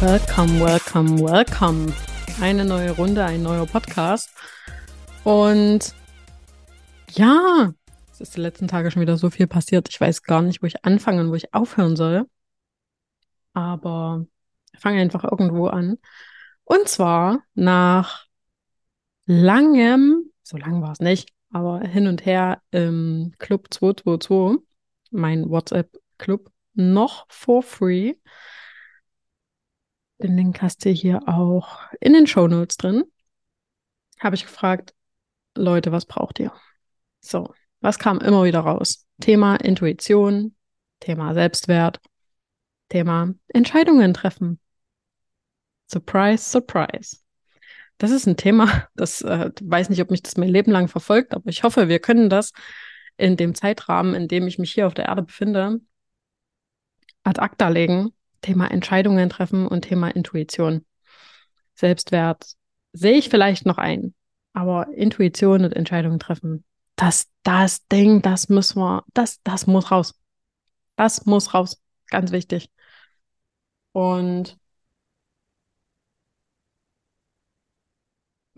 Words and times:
Welcome, 0.00 0.58
welcome, 0.60 1.20
welcome. 1.20 1.92
Eine 2.40 2.64
neue 2.64 2.92
Runde, 2.92 3.22
ein 3.22 3.42
neuer 3.42 3.66
Podcast. 3.66 4.30
Und 5.24 5.94
ja, 7.10 7.74
es 8.10 8.22
ist 8.22 8.34
die 8.34 8.40
letzten 8.40 8.66
Tage 8.66 8.90
schon 8.90 9.02
wieder 9.02 9.18
so 9.18 9.28
viel 9.28 9.46
passiert. 9.46 9.90
Ich 9.90 10.00
weiß 10.00 10.22
gar 10.22 10.40
nicht, 10.40 10.62
wo 10.62 10.66
ich 10.66 10.86
anfangen 10.86 11.26
und 11.26 11.30
wo 11.30 11.34
ich 11.34 11.52
aufhören 11.52 11.96
soll. 11.96 12.24
Aber 13.52 14.24
fange 14.78 15.02
einfach 15.02 15.22
irgendwo 15.22 15.66
an. 15.66 15.98
Und 16.64 16.88
zwar 16.88 17.42
nach 17.52 18.24
langem, 19.26 20.30
so 20.42 20.56
lang 20.56 20.80
war 20.80 20.92
es 20.92 21.00
nicht, 21.00 21.28
aber 21.52 21.80
hin 21.80 22.06
und 22.06 22.24
her 22.24 22.62
im 22.70 23.34
Club 23.38 23.66
222, 23.68 24.66
mein 25.10 25.50
WhatsApp-Club, 25.50 26.50
noch 26.72 27.26
for 27.28 27.62
free. 27.62 28.14
Den 30.22 30.36
Link 30.36 30.60
hast 30.60 30.84
du 30.84 30.90
hier 30.90 31.26
auch 31.26 31.80
in 31.98 32.12
den 32.12 32.26
Show 32.26 32.46
Notes 32.46 32.76
drin. 32.76 33.04
Habe 34.18 34.36
ich 34.36 34.42
gefragt, 34.42 34.94
Leute, 35.54 35.92
was 35.92 36.04
braucht 36.04 36.38
ihr? 36.40 36.52
So, 37.20 37.54
was 37.80 37.98
kam 37.98 38.18
immer 38.20 38.44
wieder 38.44 38.60
raus? 38.60 39.06
Thema 39.20 39.56
Intuition, 39.56 40.54
Thema 41.00 41.32
Selbstwert, 41.32 42.00
Thema 42.90 43.32
Entscheidungen 43.48 44.12
treffen. 44.12 44.60
Surprise, 45.90 46.44
surprise. 46.50 47.16
Das 47.96 48.10
ist 48.10 48.26
ein 48.26 48.36
Thema, 48.36 48.88
das 48.94 49.22
äh, 49.22 49.50
weiß 49.62 49.88
nicht, 49.88 50.02
ob 50.02 50.10
mich 50.10 50.22
das 50.22 50.36
mein 50.36 50.50
Leben 50.50 50.70
lang 50.70 50.88
verfolgt, 50.88 51.32
aber 51.32 51.48
ich 51.48 51.62
hoffe, 51.62 51.88
wir 51.88 51.98
können 51.98 52.28
das 52.28 52.52
in 53.16 53.38
dem 53.38 53.54
Zeitrahmen, 53.54 54.14
in 54.14 54.28
dem 54.28 54.46
ich 54.46 54.58
mich 54.58 54.72
hier 54.72 54.86
auf 54.86 54.94
der 54.94 55.06
Erde 55.06 55.22
befinde, 55.22 55.80
ad 57.24 57.40
acta 57.40 57.68
legen 57.68 58.12
Thema 58.40 58.70
Entscheidungen 58.70 59.28
treffen 59.30 59.66
und 59.66 59.82
Thema 59.82 60.08
Intuition. 60.08 60.84
Selbstwert 61.74 62.54
sehe 62.92 63.14
ich 63.14 63.28
vielleicht 63.28 63.66
noch 63.66 63.78
ein, 63.78 64.14
aber 64.52 64.88
Intuition 64.94 65.64
und 65.64 65.72
Entscheidungen 65.72 66.18
treffen, 66.18 66.64
das, 67.00 67.28
das 67.44 67.86
Ding, 67.88 68.20
das 68.22 68.48
müssen 68.50 68.80
wir, 68.80 69.04
das, 69.14 69.40
das 69.42 69.66
muss 69.66 69.90
raus. 69.90 70.14
Das 70.96 71.24
muss 71.24 71.54
raus. 71.54 71.80
Ganz 72.08 72.30
wichtig. 72.30 72.70
Und 73.92 74.58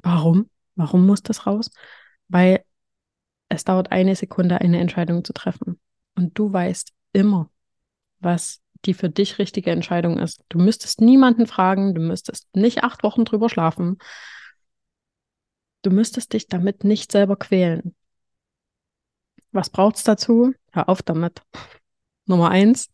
warum? 0.03 0.51
Warum 0.75 1.07
muss 1.07 1.23
das 1.23 1.47
raus? 1.47 1.71
Weil 2.29 2.65
es 3.49 3.65
dauert 3.65 3.93
eine 3.93 4.17
Sekunde, 4.17 4.61
eine 4.61 4.81
Entscheidung 4.81 5.25
zu 5.25 5.33
treffen. 5.33 5.81
Und 6.17 6.39
du 6.39 6.53
weißt 6.53 6.93
immer, 7.13 7.51
was 8.19 8.61
die 8.85 8.95
für 8.95 9.09
dich 9.09 9.39
richtige 9.39 9.71
Entscheidung 9.71 10.19
ist. 10.19 10.45
Du 10.49 10.59
müsstest 10.59 11.01
niemanden 11.01 11.47
fragen, 11.47 11.95
du 11.95 12.01
müsstest 12.01 12.55
nicht 12.55 12.83
acht 12.83 13.03
Wochen 13.03 13.25
drüber 13.25 13.49
schlafen. 13.49 13.99
Du 15.83 15.91
müsstest 15.91 16.33
dich 16.33 16.49
damit 16.49 16.85
nicht 16.85 17.13
selber 17.13 17.37
quälen. 17.37 17.95
Was 19.51 19.71
braucht 19.71 19.97
es 19.97 20.05
dazu? 20.05 20.55
Hör 20.73 20.89
auf 20.89 21.03
damit. 21.03 21.43
Nummer 22.27 22.51
eins. 22.51 22.91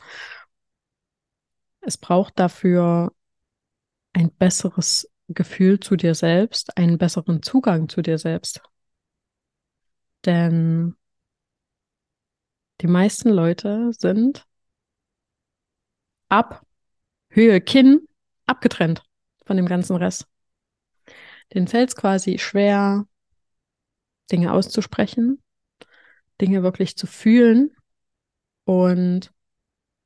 Es 1.81 1.97
braucht 1.97 2.39
dafür 2.39 3.13
ein 4.13 4.31
besseres 4.31 5.11
Gefühl 5.29 5.79
zu 5.81 5.97
dir 5.97 6.15
selbst, 6.15 6.77
einen 6.77 6.99
besseren 6.99 7.43
Zugang 7.43 7.89
zu 7.89 8.03
dir 8.03 8.19
selbst. 8.19 8.63
Denn 10.25 10.97
die 12.81 12.87
meisten 12.87 13.29
Leute 13.29 13.93
sind 13.93 14.47
ab 16.29 16.65
Höhe 17.31 17.61
Kinn 17.61 18.07
abgetrennt 18.47 19.03
von 19.45 19.57
dem 19.57 19.67
ganzen 19.67 19.97
Rest. 19.97 20.27
Den 21.55 21.69
fällt 21.69 21.91
es 21.91 21.97
quasi 21.97 22.39
schwer, 22.39 23.07
Dinge 24.31 24.53
auszusprechen, 24.53 25.43
Dinge 26.41 26.63
wirklich 26.63 26.97
zu 26.97 27.07
fühlen 27.07 27.75
und 28.65 29.33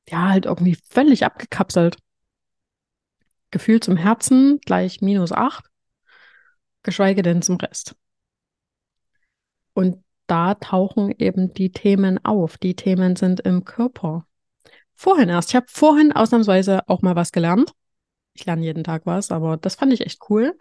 ja, 0.09 0.29
halt 0.29 0.45
irgendwie 0.45 0.77
völlig 0.89 1.25
abgekapselt. 1.25 1.97
Gefühl 3.51 3.79
zum 3.81 3.97
Herzen 3.97 4.59
gleich 4.61 5.01
minus 5.01 5.31
acht, 5.31 5.69
geschweige 6.81 7.21
denn 7.21 7.41
zum 7.41 7.57
Rest. 7.57 7.95
Und 9.73 10.03
da 10.27 10.55
tauchen 10.55 11.13
eben 11.19 11.53
die 11.53 11.71
Themen 11.71 12.23
auf. 12.23 12.57
Die 12.57 12.75
Themen 12.75 13.15
sind 13.15 13.41
im 13.41 13.65
Körper 13.65 14.25
vorhin 15.03 15.29
erst. 15.29 15.49
Ich 15.49 15.55
habe 15.55 15.65
vorhin 15.69 16.13
ausnahmsweise 16.13 16.87
auch 16.87 17.01
mal 17.01 17.15
was 17.15 17.31
gelernt. 17.31 17.73
Ich 18.33 18.45
lerne 18.45 18.63
jeden 18.63 18.83
Tag 18.83 19.05
was, 19.05 19.31
aber 19.31 19.57
das 19.57 19.75
fand 19.75 19.93
ich 19.93 20.01
echt 20.01 20.21
cool. 20.29 20.57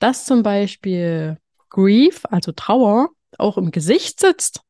Dass 0.00 0.26
zum 0.26 0.42
Beispiel 0.42 1.38
Grief, 1.70 2.24
also 2.30 2.52
Trauer, 2.52 3.10
auch 3.38 3.56
im 3.56 3.70
Gesicht 3.70 4.20
sitzt. 4.20 4.62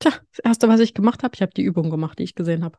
Tja, 0.00 0.12
das 0.32 0.38
Erste, 0.40 0.68
was 0.68 0.80
ich 0.80 0.92
gemacht 0.92 1.22
habe, 1.22 1.34
ich 1.34 1.40
habe 1.40 1.52
die 1.54 1.62
Übung 1.62 1.88
gemacht, 1.88 2.18
die 2.18 2.24
ich 2.24 2.34
gesehen 2.34 2.64
habe. 2.64 2.76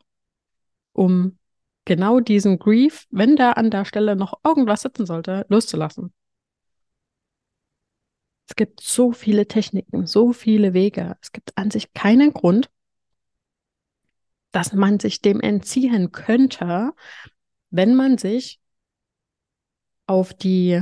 Um 0.93 1.39
genau 1.85 2.19
diesen 2.19 2.59
Grief, 2.59 3.07
wenn 3.09 3.37
da 3.37 3.53
an 3.53 3.71
der 3.71 3.85
Stelle 3.85 4.15
noch 4.15 4.33
irgendwas 4.43 4.81
sitzen 4.81 5.05
sollte, 5.05 5.45
loszulassen. 5.49 6.13
Es 8.49 8.55
gibt 8.55 8.81
so 8.81 9.11
viele 9.13 9.47
Techniken, 9.47 10.05
so 10.05 10.33
viele 10.33 10.73
Wege. 10.73 11.17
Es 11.21 11.31
gibt 11.31 11.57
an 11.57 11.71
sich 11.71 11.93
keinen 11.93 12.33
Grund, 12.33 12.69
dass 14.51 14.73
man 14.73 14.99
sich 14.99 15.21
dem 15.21 15.41
entziehen 15.41 16.11
könnte, 16.11 16.91
wenn 17.69 17.95
man 17.95 18.17
sich 18.17 18.59
auf 20.07 20.33
die 20.33 20.81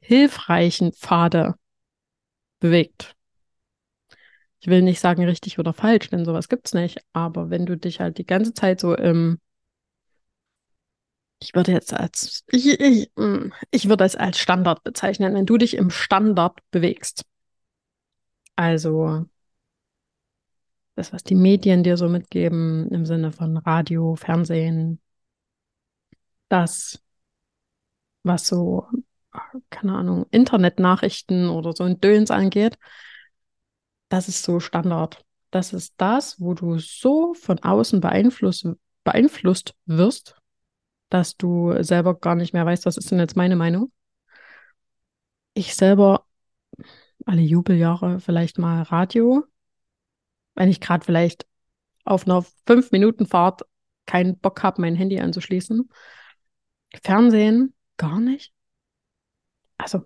hilfreichen 0.00 0.92
Pfade 0.92 1.54
bewegt. 2.60 3.14
Ich 4.60 4.66
will 4.68 4.82
nicht 4.82 5.00
sagen 5.00 5.24
richtig 5.24 5.58
oder 5.58 5.72
falsch, 5.72 6.10
denn 6.10 6.24
sowas 6.24 6.48
gibt's 6.48 6.74
nicht. 6.74 6.98
Aber 7.12 7.50
wenn 7.50 7.66
du 7.66 7.76
dich 7.76 8.00
halt 8.00 8.18
die 8.18 8.26
ganze 8.26 8.54
Zeit 8.54 8.80
so 8.80 8.94
im, 8.94 9.38
ich 11.40 11.54
würde 11.54 11.72
jetzt 11.72 11.92
als, 11.94 12.44
ich, 12.48 12.80
ich, 12.80 13.12
mm, 13.16 13.52
ich 13.70 13.88
würde 13.88 14.04
es 14.04 14.16
als 14.16 14.38
Standard 14.38 14.82
bezeichnen, 14.82 15.34
wenn 15.34 15.46
du 15.46 15.56
dich 15.56 15.74
im 15.74 15.90
Standard 15.90 16.58
bewegst. 16.70 17.24
Also 18.56 19.26
das, 20.98 21.12
was 21.12 21.22
die 21.22 21.36
Medien 21.36 21.84
dir 21.84 21.96
so 21.96 22.08
mitgeben, 22.08 22.90
im 22.90 23.06
Sinne 23.06 23.30
von 23.32 23.56
Radio, 23.56 24.16
Fernsehen, 24.16 25.00
das, 26.48 27.02
was 28.24 28.48
so, 28.48 28.86
keine 29.70 29.94
Ahnung, 29.94 30.26
Internetnachrichten 30.32 31.50
oder 31.50 31.72
so 31.72 31.84
ein 31.84 32.00
Döns 32.00 32.30
angeht, 32.32 32.78
das 34.08 34.28
ist 34.28 34.42
so 34.42 34.58
Standard. 34.58 35.24
Das 35.50 35.72
ist 35.72 35.94
das, 35.98 36.40
wo 36.40 36.54
du 36.54 36.78
so 36.78 37.32
von 37.34 37.60
außen 37.60 38.00
beeinflusst, 38.00 38.66
beeinflusst 39.04 39.74
wirst, 39.86 40.36
dass 41.10 41.36
du 41.36 41.80
selber 41.82 42.14
gar 42.18 42.34
nicht 42.34 42.52
mehr 42.52 42.66
weißt, 42.66 42.86
was 42.86 42.96
ist 42.96 43.10
denn 43.10 43.20
jetzt 43.20 43.36
meine 43.36 43.56
Meinung. 43.56 43.92
Ich 45.54 45.76
selber 45.76 46.26
alle 47.24 47.42
Jubeljahre 47.42 48.20
vielleicht 48.20 48.58
mal 48.58 48.82
Radio, 48.82 49.44
wenn 50.58 50.68
ich 50.70 50.80
gerade 50.80 51.04
vielleicht 51.04 51.46
auf 52.04 52.26
einer 52.26 52.44
fünf 52.66 52.90
Minuten 52.90 53.26
Fahrt 53.26 53.62
keinen 54.06 54.38
Bock 54.38 54.62
habe, 54.64 54.80
mein 54.80 54.96
Handy 54.96 55.20
anzuschließen. 55.20 55.88
Fernsehen 57.02 57.74
gar 57.96 58.18
nicht. 58.18 58.52
Also 59.76 60.04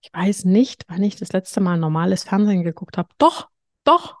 ich 0.00 0.12
weiß 0.14 0.46
nicht, 0.46 0.84
wann 0.88 1.02
ich 1.02 1.16
das 1.16 1.32
letzte 1.32 1.60
Mal 1.60 1.76
normales 1.76 2.24
Fernsehen 2.24 2.64
geguckt 2.64 2.96
habe. 2.96 3.08
Doch, 3.18 3.50
doch. 3.84 4.16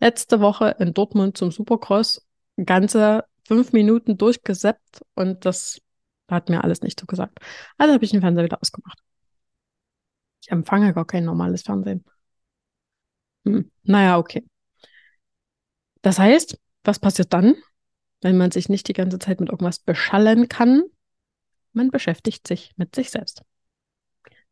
Letzte 0.00 0.40
Woche 0.40 0.74
in 0.80 0.92
Dortmund 0.92 1.36
zum 1.36 1.52
Supercross 1.52 2.26
ganze 2.64 3.24
fünf 3.46 3.72
Minuten 3.72 4.18
durchgeseppt 4.18 5.02
und 5.14 5.44
das 5.44 5.80
hat 6.28 6.48
mir 6.48 6.64
alles 6.64 6.82
nicht 6.82 6.98
zugesagt. 6.98 7.38
Also 7.78 7.94
habe 7.94 8.04
ich 8.04 8.10
den 8.10 8.22
Fernseher 8.22 8.44
wieder 8.44 8.60
ausgemacht. 8.60 8.98
Ich 10.42 10.50
empfange 10.50 10.92
gar 10.94 11.04
kein 11.06 11.24
normales 11.24 11.62
Fernsehen. 11.62 12.04
Hm. 13.44 13.70
Naja, 13.84 14.18
okay. 14.18 14.44
Das 16.04 16.18
heißt, 16.18 16.60
was 16.84 16.98
passiert 16.98 17.32
dann, 17.32 17.54
wenn 18.20 18.36
man 18.36 18.50
sich 18.50 18.68
nicht 18.68 18.88
die 18.88 18.92
ganze 18.92 19.18
Zeit 19.18 19.40
mit 19.40 19.48
irgendwas 19.48 19.78
beschallen 19.78 20.50
kann? 20.50 20.82
Man 21.72 21.90
beschäftigt 21.90 22.46
sich 22.46 22.72
mit 22.76 22.94
sich 22.94 23.10
selbst. 23.10 23.42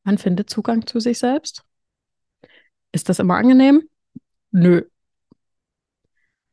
Man 0.02 0.16
findet 0.16 0.48
Zugang 0.48 0.86
zu 0.86 0.98
sich 0.98 1.18
selbst. 1.18 1.62
Ist 2.90 3.10
das 3.10 3.18
immer 3.18 3.36
angenehm? 3.36 3.86
Nö. 4.50 4.88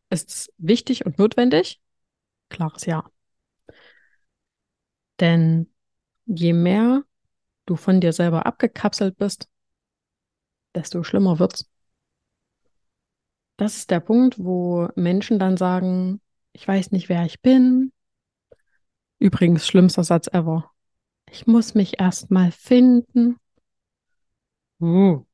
Ist 0.09 0.31
es 0.31 0.53
wichtig 0.57 1.05
und 1.05 1.17
notwendig? 1.17 1.79
Klares 2.49 2.85
Ja. 2.85 3.09
Denn 5.21 5.73
je 6.25 6.51
mehr 6.51 7.03
du 7.65 7.77
von 7.77 8.01
dir 8.01 8.11
selber 8.11 8.45
abgekapselt 8.45 9.17
bist, 9.17 9.47
desto 10.75 11.03
schlimmer 11.03 11.39
wird's. 11.39 11.69
Das 13.59 13.75
ist 13.75 13.91
der 13.91 13.99
Punkt, 13.99 14.39
wo 14.39 14.87
Menschen 14.95 15.37
dann 15.37 15.57
sagen, 15.57 16.21
ich 16.53 16.65
weiß 16.65 16.91
nicht, 16.91 17.09
wer 17.09 17.25
ich 17.25 17.41
bin. 17.41 17.91
Übrigens, 19.17 19.67
schlimmster 19.67 20.05
Satz 20.05 20.27
ever. 20.27 20.71
Ich 21.29 21.45
muss 21.45 21.75
mich 21.75 21.99
erst 21.99 22.31
mal 22.31 22.53
finden. 22.53 23.35
Uh. 24.79 25.25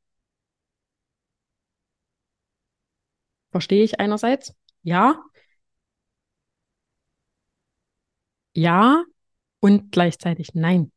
Verstehe 3.51 3.83
ich 3.83 3.99
einerseits. 3.99 4.55
Ja. 4.81 5.23
Ja 8.55 9.03
und 9.59 9.91
gleichzeitig 9.91 10.55
nein. 10.55 10.91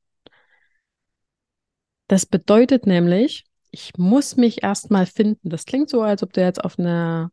Das 2.07 2.25
bedeutet 2.25 2.87
nämlich, 2.87 3.45
ich 3.71 3.97
muss 3.99 4.37
mich 4.37 4.63
erst 4.63 4.91
mal 4.91 5.07
finden. 5.07 5.51
Das 5.51 5.65
klingt 5.67 5.91
so, 5.91 6.03
als 6.03 6.23
ob 6.23 6.33
du 6.33 6.41
jetzt 6.41 6.65
auf 6.65 6.79
eine, 6.79 7.31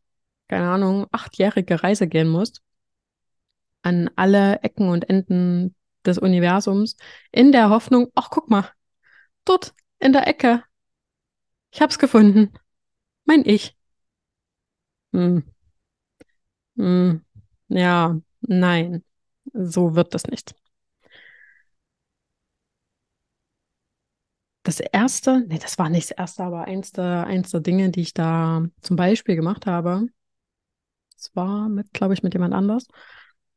keine 0.48 0.68
Ahnung, 0.70 1.06
achtjährige 1.12 1.82
Reise 1.82 2.08
gehen 2.08 2.28
musst. 2.28 2.62
An 3.82 4.10
alle 4.16 4.60
Ecken 4.62 4.88
und 4.88 5.08
Enden 5.08 5.74
des 6.04 6.18
Universums. 6.18 6.96
In 7.32 7.52
der 7.52 7.70
Hoffnung, 7.70 8.08
ach, 8.14 8.30
guck 8.30 8.50
mal, 8.50 8.70
dort 9.44 9.74
in 10.00 10.12
der 10.12 10.26
Ecke. 10.28 10.64
Ich 11.70 11.80
hab's 11.80 11.98
gefunden. 12.00 12.52
Mein 13.26 13.44
Ich. 13.46 13.76
Hm. 15.12 15.38
Hm. 16.76 17.24
Ja, 17.68 18.20
nein. 18.40 19.04
So 19.52 19.94
wird 19.94 20.14
das 20.14 20.26
nicht. 20.26 20.54
Das 24.66 24.80
erste, 24.80 25.44
nee, 25.46 25.60
das 25.60 25.78
war 25.78 25.88
nicht 25.88 26.10
das 26.10 26.18
erste, 26.18 26.42
aber 26.42 26.64
eins 26.64 26.90
der, 26.90 27.24
eins 27.28 27.52
der 27.52 27.60
Dinge, 27.60 27.90
die 27.90 28.00
ich 28.00 28.14
da 28.14 28.64
zum 28.80 28.96
Beispiel 28.96 29.36
gemacht 29.36 29.64
habe, 29.64 30.08
das 31.14 31.30
war 31.36 31.68
mit, 31.68 31.92
glaube 31.92 32.14
ich, 32.14 32.24
mit 32.24 32.34
jemand 32.34 32.52
anders. 32.52 32.88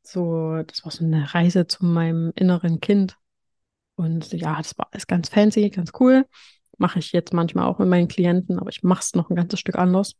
So, 0.04 0.62
das 0.62 0.84
war 0.84 0.92
so 0.92 1.04
eine 1.04 1.34
Reise 1.34 1.66
zu 1.66 1.84
meinem 1.84 2.30
inneren 2.36 2.80
Kind. 2.80 3.18
Und 3.96 4.32
ja, 4.32 4.56
das 4.58 4.78
war 4.78 4.86
alles 4.92 5.08
ganz 5.08 5.28
fancy, 5.28 5.68
ganz 5.70 5.90
cool. 5.98 6.26
Mache 6.78 7.00
ich 7.00 7.10
jetzt 7.10 7.32
manchmal 7.32 7.64
auch 7.66 7.80
mit 7.80 7.88
meinen 7.88 8.06
Klienten, 8.06 8.60
aber 8.60 8.70
ich 8.70 8.84
mache 8.84 9.00
es 9.00 9.14
noch 9.16 9.30
ein 9.30 9.36
ganzes 9.36 9.58
Stück 9.58 9.74
anders. 9.74 10.14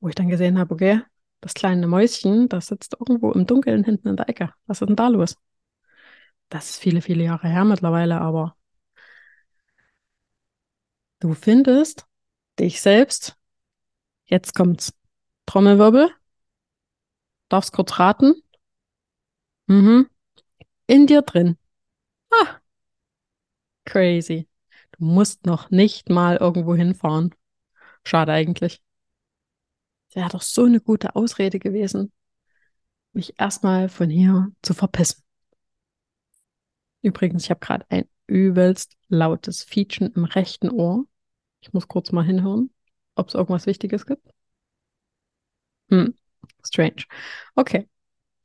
Wo 0.00 0.08
ich 0.08 0.14
dann 0.14 0.28
gesehen 0.28 0.58
habe, 0.58 0.74
okay, 0.74 1.00
das 1.40 1.54
kleine 1.54 1.86
Mäuschen, 1.86 2.50
das 2.50 2.66
sitzt 2.66 2.96
irgendwo 3.00 3.32
im 3.32 3.46
Dunkeln 3.46 3.82
hinten 3.82 4.08
in 4.08 4.16
der 4.18 4.28
Ecke. 4.28 4.52
Was 4.66 4.82
ist 4.82 4.88
denn 4.88 4.96
da 4.96 5.08
los? 5.08 5.36
Das 6.50 6.68
ist 6.68 6.80
viele, 6.80 7.00
viele 7.00 7.24
Jahre 7.24 7.48
her 7.48 7.64
mittlerweile, 7.64 8.20
aber 8.20 8.56
du 11.20 11.34
findest 11.34 12.06
dich 12.58 12.80
selbst. 12.80 13.36
Jetzt 14.24 14.54
kommt's. 14.54 14.92
Trommelwirbel. 15.46 16.10
Darfst 17.48 17.72
kurz 17.72 17.98
raten? 17.98 18.34
Mhm. 19.66 20.08
In 20.86 21.06
dir 21.06 21.22
drin. 21.22 21.56
Ah. 22.30 22.60
Crazy. 23.84 24.48
Du 24.92 25.04
musst 25.04 25.46
noch 25.46 25.70
nicht 25.70 26.08
mal 26.10 26.36
irgendwo 26.36 26.74
hinfahren. 26.74 27.34
Schade 28.04 28.32
eigentlich. 28.32 28.82
wäre 30.12 30.28
doch 30.28 30.42
so 30.42 30.64
eine 30.64 30.80
gute 30.80 31.14
Ausrede 31.16 31.58
gewesen, 31.58 32.12
mich 33.12 33.38
erstmal 33.38 33.88
von 33.88 34.10
hier 34.10 34.52
zu 34.62 34.74
verpissen. 34.74 35.22
Übrigens, 37.02 37.44
ich 37.44 37.50
habe 37.50 37.60
gerade 37.60 37.86
ein 37.88 38.08
übelst 38.26 38.96
lautes 39.08 39.62
Fietschen 39.62 40.12
im 40.12 40.24
rechten 40.24 40.70
Ohr. 40.70 41.06
Ich 41.60 41.72
muss 41.72 41.88
kurz 41.88 42.12
mal 42.12 42.24
hinhören, 42.24 42.70
ob 43.14 43.28
es 43.28 43.34
irgendwas 43.34 43.66
Wichtiges 43.66 44.06
gibt. 44.06 44.26
Hm, 45.90 46.14
strange. 46.64 47.04
Okay. 47.54 47.88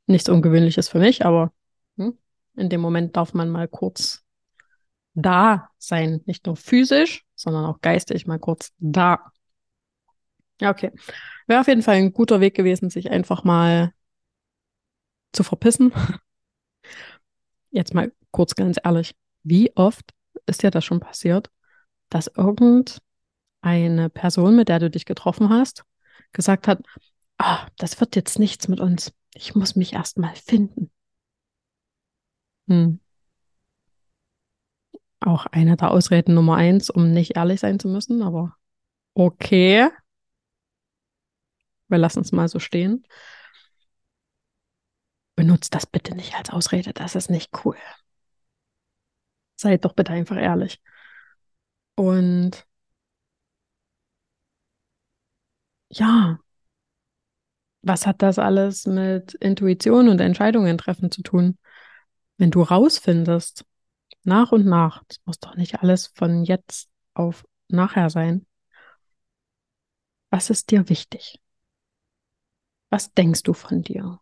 Nichts 0.06 0.28
Ungewöhnliches 0.28 0.88
für 0.88 0.98
mich, 0.98 1.24
aber 1.24 1.52
hm, 1.96 2.18
in 2.56 2.70
dem 2.70 2.80
Moment 2.80 3.16
darf 3.16 3.34
man 3.34 3.50
mal 3.50 3.68
kurz 3.68 4.24
da 5.14 5.70
sein. 5.78 6.22
Nicht 6.26 6.46
nur 6.46 6.56
physisch, 6.56 7.24
sondern 7.34 7.64
auch 7.66 7.80
geistig 7.80 8.26
mal 8.26 8.38
kurz 8.38 8.72
da. 8.78 9.32
Ja, 10.60 10.70
okay. 10.70 10.92
Wäre 11.46 11.60
auf 11.60 11.68
jeden 11.68 11.82
Fall 11.82 11.96
ein 11.96 12.12
guter 12.12 12.40
Weg 12.40 12.54
gewesen, 12.54 12.90
sich 12.90 13.10
einfach 13.10 13.44
mal 13.44 13.92
zu 15.32 15.42
verpissen. 15.42 15.92
Jetzt 17.70 17.94
mal 17.94 18.12
kurz 18.30 18.54
ganz 18.54 18.78
ehrlich. 18.82 19.14
Wie 19.42 19.74
oft 19.76 20.12
ist 20.46 20.62
dir 20.62 20.70
das 20.70 20.84
schon 20.84 21.00
passiert, 21.00 21.50
dass 22.08 22.28
irgendeine 23.74 24.10
Person, 24.10 24.56
mit 24.56 24.68
der 24.68 24.78
du 24.78 24.90
dich 24.90 25.04
getroffen 25.04 25.50
hast, 25.50 25.84
gesagt 26.32 26.68
hat, 26.68 26.80
ah, 27.38 27.66
das 27.78 28.00
wird 28.00 28.16
jetzt 28.16 28.38
nichts 28.38 28.68
mit 28.68 28.80
uns. 28.80 29.12
Ich 29.34 29.54
muss 29.54 29.76
mich 29.76 29.92
erst 29.94 30.18
mal 30.18 30.34
finden. 30.34 30.90
Hm. 32.68 33.00
Auch 35.20 35.46
eine 35.46 35.76
der 35.76 35.90
Ausreden 35.90 36.34
Nummer 36.34 36.56
eins, 36.56 36.90
um 36.90 37.12
nicht 37.12 37.36
ehrlich 37.36 37.60
sein 37.60 37.78
zu 37.78 37.88
müssen, 37.88 38.22
aber 38.22 38.56
okay. 39.14 39.88
Wir 41.88 41.98
lassen 41.98 42.20
es 42.20 42.32
mal 42.32 42.48
so 42.48 42.58
stehen. 42.58 43.06
Benutzt 45.36 45.74
das 45.74 45.86
bitte 45.86 46.14
nicht 46.14 46.34
als 46.34 46.50
Ausrede, 46.50 46.92
das 46.92 47.14
ist 47.14 47.30
nicht 47.30 47.50
cool. 47.64 47.76
Seid 49.56 49.84
doch 49.84 49.94
bitte 49.94 50.12
einfach 50.12 50.36
ehrlich. 50.36 50.80
Und 51.94 52.65
ja, 55.90 56.38
was 57.82 58.06
hat 58.06 58.22
das 58.22 58.38
alles 58.38 58.86
mit 58.86 59.34
Intuition 59.34 60.08
und 60.08 60.20
Entscheidungen 60.20 60.76
treffen 60.76 61.10
zu 61.10 61.22
tun? 61.22 61.56
Wenn 62.36 62.50
du 62.50 62.62
rausfindest, 62.62 63.64
nach 64.24 64.50
und 64.52 64.66
nach, 64.66 65.04
das 65.08 65.18
muss 65.24 65.38
doch 65.38 65.54
nicht 65.54 65.82
alles 65.82 66.08
von 66.08 66.42
jetzt 66.44 66.88
auf 67.14 67.46
nachher 67.68 68.10
sein. 68.10 68.44
Was 70.30 70.50
ist 70.50 70.70
dir 70.70 70.88
wichtig? 70.88 71.40
Was 72.90 73.12
denkst 73.14 73.44
du 73.44 73.52
von 73.52 73.82
dir? 73.82 74.20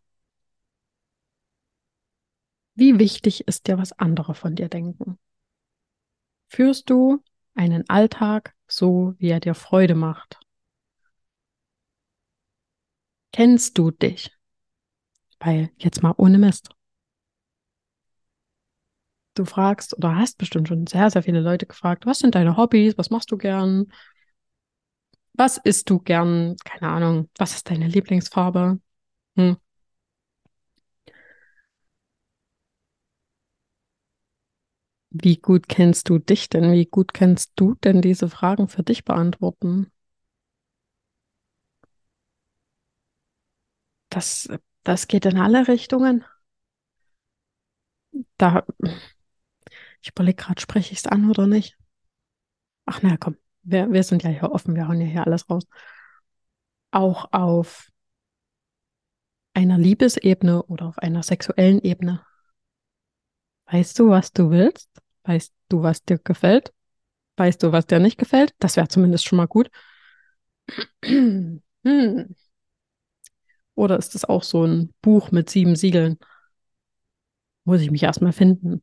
Wie 2.74 2.98
wichtig 2.98 3.48
ist 3.48 3.66
dir, 3.66 3.78
was 3.78 3.92
andere 3.92 4.34
von 4.34 4.56
dir 4.56 4.68
denken? 4.68 5.18
Führst 6.48 6.90
du 6.90 7.22
einen 7.54 7.88
Alltag 7.88 8.54
so, 8.66 9.14
wie 9.18 9.28
er 9.28 9.40
dir 9.40 9.54
Freude 9.54 9.94
macht? 9.94 10.43
Kennst 13.34 13.76
du 13.78 13.90
dich? 13.90 14.30
Weil 15.40 15.70
jetzt 15.76 16.04
mal 16.04 16.14
ohne 16.16 16.38
Mist. 16.38 16.70
Du 19.34 19.44
fragst 19.44 19.96
oder 19.96 20.14
hast 20.14 20.38
bestimmt 20.38 20.68
schon 20.68 20.86
sehr, 20.86 21.10
sehr 21.10 21.24
viele 21.24 21.40
Leute 21.40 21.66
gefragt, 21.66 22.06
was 22.06 22.20
sind 22.20 22.36
deine 22.36 22.56
Hobbys? 22.56 22.96
Was 22.96 23.10
machst 23.10 23.32
du 23.32 23.36
gern? 23.36 23.86
Was 25.32 25.58
isst 25.58 25.90
du 25.90 25.98
gern? 25.98 26.56
Keine 26.64 26.90
Ahnung. 26.92 27.28
Was 27.38 27.54
ist 27.56 27.68
deine 27.70 27.88
Lieblingsfarbe? 27.88 28.78
Hm. 29.36 29.56
Wie 35.08 35.38
gut 35.38 35.70
kennst 35.70 36.10
du 36.10 36.18
dich 36.18 36.50
denn? 36.50 36.70
Wie 36.72 36.84
gut 36.84 37.14
kennst 37.14 37.52
du 37.56 37.74
denn 37.82 38.02
diese 38.02 38.28
Fragen 38.28 38.68
für 38.68 38.82
dich 38.82 39.02
beantworten? 39.06 39.90
Das, 44.14 44.48
das 44.84 45.08
geht 45.08 45.26
in 45.26 45.38
alle 45.38 45.66
Richtungen. 45.66 46.24
Da, 48.36 48.64
ich 50.00 50.10
überlege 50.10 50.36
gerade, 50.40 50.60
spreche 50.60 50.92
ich 50.92 50.98
es 50.98 51.06
an 51.08 51.28
oder 51.28 51.48
nicht? 51.48 51.76
Ach 52.86 53.02
na 53.02 53.16
komm, 53.16 53.36
wir, 53.64 53.90
wir 53.90 54.04
sind 54.04 54.22
ja 54.22 54.30
hier 54.30 54.52
offen, 54.52 54.76
wir 54.76 54.86
hauen 54.86 55.00
ja 55.00 55.06
hier 55.08 55.26
alles 55.26 55.50
raus. 55.50 55.64
Auch 56.92 57.32
auf 57.32 57.90
einer 59.52 59.78
Liebesebene 59.78 60.62
oder 60.62 60.86
auf 60.86 60.98
einer 60.98 61.24
sexuellen 61.24 61.80
Ebene. 61.82 62.24
Weißt 63.66 63.98
du, 63.98 64.10
was 64.10 64.32
du 64.32 64.50
willst? 64.50 64.90
Weißt 65.24 65.52
du, 65.68 65.82
was 65.82 66.04
dir 66.04 66.18
gefällt? 66.18 66.72
Weißt 67.36 67.64
du, 67.64 67.72
was 67.72 67.86
dir 67.86 67.98
nicht 67.98 68.18
gefällt? 68.18 68.54
Das 68.60 68.76
wäre 68.76 68.86
zumindest 68.86 69.26
schon 69.26 69.38
mal 69.38 69.48
gut. 69.48 69.72
hm. 71.04 72.34
Oder 73.74 73.98
ist 73.98 74.14
das 74.14 74.24
auch 74.24 74.42
so 74.42 74.64
ein 74.64 74.92
Buch 75.02 75.30
mit 75.30 75.50
sieben 75.50 75.76
Siegeln? 75.76 76.18
Muss 77.64 77.80
ich 77.80 77.90
mich 77.90 78.02
erstmal 78.02 78.32
finden. 78.32 78.82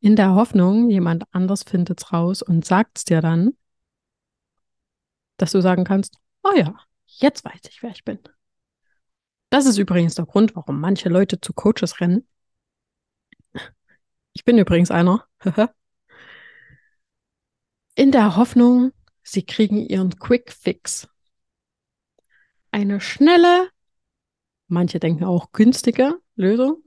In 0.00 0.16
der 0.16 0.34
Hoffnung, 0.34 0.90
jemand 0.90 1.24
anders 1.32 1.62
findet 1.64 2.00
es 2.00 2.12
raus 2.12 2.42
und 2.42 2.64
sagt 2.64 2.98
es 2.98 3.04
dir 3.04 3.20
dann, 3.20 3.56
dass 5.38 5.52
du 5.52 5.60
sagen 5.60 5.84
kannst, 5.84 6.18
oh 6.42 6.52
ja, 6.56 6.78
jetzt 7.06 7.44
weiß 7.44 7.60
ich, 7.68 7.82
wer 7.82 7.90
ich 7.90 8.04
bin. 8.04 8.18
Das 9.50 9.66
ist 9.66 9.78
übrigens 9.78 10.14
der 10.14 10.26
Grund, 10.26 10.54
warum 10.54 10.78
manche 10.80 11.08
Leute 11.08 11.40
zu 11.40 11.52
Coaches 11.52 12.00
rennen. 12.00 12.28
Ich 14.34 14.44
bin 14.44 14.58
übrigens 14.58 14.90
einer. 14.90 15.26
In 17.94 18.12
der 18.12 18.36
Hoffnung, 18.36 18.92
sie 19.22 19.44
kriegen 19.44 19.78
ihren 19.78 20.18
Quick 20.18 20.52
Fix. 20.52 21.08
Eine 22.70 23.00
schnelle, 23.00 23.70
manche 24.68 25.00
denken 25.00 25.24
auch 25.24 25.52
günstige 25.52 26.20
Lösung, 26.36 26.82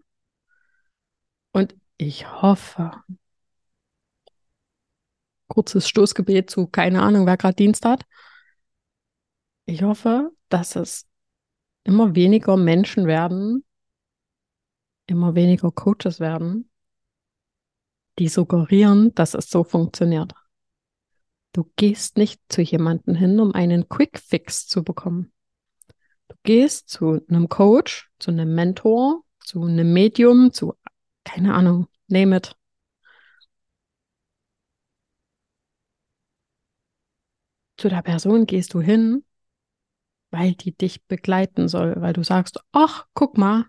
Und 1.51 1.75
ich 1.97 2.31
hoffe, 2.41 2.91
kurzes 5.47 5.87
Stoßgebet 5.87 6.49
zu, 6.49 6.67
keine 6.67 7.01
Ahnung, 7.01 7.25
wer 7.25 7.37
gerade 7.37 7.55
Dienst 7.55 7.85
hat. 7.85 8.05
Ich 9.65 9.83
hoffe, 9.83 10.31
dass 10.49 10.75
es 10.75 11.07
immer 11.83 12.15
weniger 12.15 12.57
Menschen 12.57 13.05
werden, 13.05 13.65
immer 15.07 15.35
weniger 15.35 15.71
Coaches 15.71 16.19
werden, 16.19 16.69
die 18.17 18.29
suggerieren, 18.29 19.13
dass 19.15 19.33
es 19.33 19.49
so 19.49 19.63
funktioniert. 19.63 20.33
Du 21.53 21.69
gehst 21.75 22.17
nicht 22.17 22.41
zu 22.47 22.61
jemandem 22.61 23.15
hin, 23.15 23.39
um 23.39 23.53
einen 23.53 23.89
Quick 23.89 24.19
Fix 24.19 24.67
zu 24.67 24.83
bekommen. 24.83 25.30
Du 26.31 26.37
gehst 26.43 26.89
zu 26.89 27.19
einem 27.27 27.49
Coach, 27.49 28.09
zu 28.17 28.31
einem 28.31 28.55
Mentor, 28.55 29.25
zu 29.41 29.63
einem 29.63 29.91
Medium, 29.91 30.53
zu, 30.53 30.73
keine 31.25 31.53
Ahnung, 31.53 31.89
name 32.07 32.37
it. 32.37 32.55
Zu 37.75 37.89
der 37.89 38.01
Person 38.01 38.45
gehst 38.45 38.73
du 38.73 38.79
hin, 38.79 39.25
weil 40.29 40.53
die 40.53 40.73
dich 40.73 41.03
begleiten 41.05 41.67
soll, 41.67 41.95
weil 41.99 42.13
du 42.13 42.23
sagst, 42.23 42.61
ach, 42.71 43.07
guck 43.13 43.37
mal, 43.37 43.65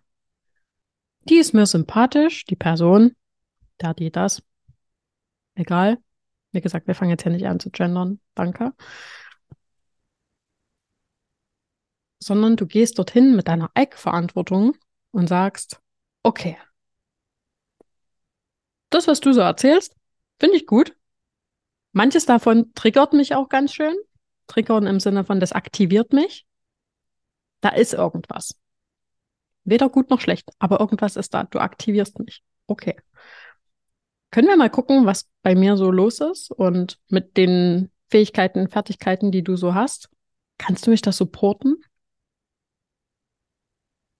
die 1.28 1.38
ist 1.38 1.54
mir 1.54 1.66
sympathisch, 1.66 2.44
die 2.44 2.54
Person, 2.54 3.16
da 3.78 3.92
die 3.92 4.12
das. 4.12 4.40
Egal. 5.56 5.98
Wie 6.52 6.60
gesagt, 6.60 6.86
wir 6.86 6.94
fangen 6.94 7.10
jetzt 7.10 7.24
hier 7.24 7.32
nicht 7.32 7.46
an 7.48 7.58
zu 7.58 7.70
gendern. 7.70 8.20
Danke. 8.36 8.72
Sondern 12.22 12.56
du 12.56 12.66
gehst 12.66 12.98
dorthin 12.98 13.34
mit 13.34 13.48
deiner 13.48 13.70
Eigenverantwortung 13.74 14.76
und 15.10 15.26
sagst, 15.28 15.80
okay, 16.22 16.56
das, 18.90 19.08
was 19.08 19.20
du 19.20 19.32
so 19.32 19.40
erzählst, 19.40 19.96
finde 20.38 20.56
ich 20.56 20.66
gut. 20.66 20.94
Manches 21.92 22.26
davon 22.26 22.72
triggert 22.74 23.12
mich 23.12 23.34
auch 23.34 23.48
ganz 23.48 23.74
schön. 23.74 23.96
Triggern 24.46 24.86
im 24.86 25.00
Sinne 25.00 25.24
von, 25.24 25.40
das 25.40 25.52
aktiviert 25.52 26.12
mich. 26.12 26.46
Da 27.60 27.70
ist 27.70 27.94
irgendwas. 27.94 28.54
Weder 29.64 29.88
gut 29.88 30.10
noch 30.10 30.20
schlecht, 30.20 30.50
aber 30.58 30.80
irgendwas 30.80 31.16
ist 31.16 31.32
da. 31.32 31.44
Du 31.44 31.58
aktivierst 31.58 32.18
mich. 32.18 32.42
Okay. 32.66 32.96
Können 34.30 34.48
wir 34.48 34.56
mal 34.56 34.70
gucken, 34.70 35.06
was 35.06 35.28
bei 35.42 35.54
mir 35.54 35.76
so 35.76 35.90
los 35.90 36.20
ist 36.20 36.50
und 36.50 36.98
mit 37.08 37.36
den 37.36 37.90
Fähigkeiten, 38.10 38.68
Fertigkeiten, 38.68 39.30
die 39.30 39.42
du 39.42 39.56
so 39.56 39.74
hast? 39.74 40.08
Kannst 40.58 40.86
du 40.86 40.90
mich 40.90 41.02
da 41.02 41.12
supporten? 41.12 41.82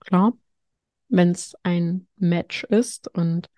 Klar, 0.04 0.32
wenn 1.08 1.30
es 1.32 1.54
ein 1.62 2.08
Match 2.16 2.64
ist 2.64 3.08
und 3.08 3.50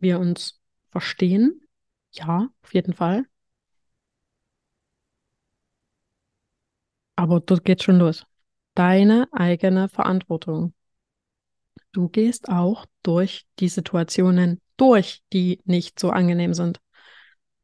wir 0.00 0.20
uns 0.20 0.60
verstehen, 0.90 1.62
ja, 2.12 2.48
auf 2.62 2.74
jeden 2.74 2.94
Fall. 2.94 3.26
Aber 7.16 7.40
dort 7.40 7.64
geht 7.64 7.82
schon 7.82 7.96
los. 7.96 8.26
Deine 8.74 9.26
eigene 9.32 9.88
Verantwortung. 9.88 10.74
Du 11.92 12.08
gehst 12.08 12.48
auch 12.48 12.86
durch 13.02 13.46
die 13.58 13.68
Situationen 13.68 14.60
durch, 14.76 15.22
die 15.32 15.60
nicht 15.64 15.98
so 15.98 16.10
angenehm 16.10 16.54
sind. 16.54 16.80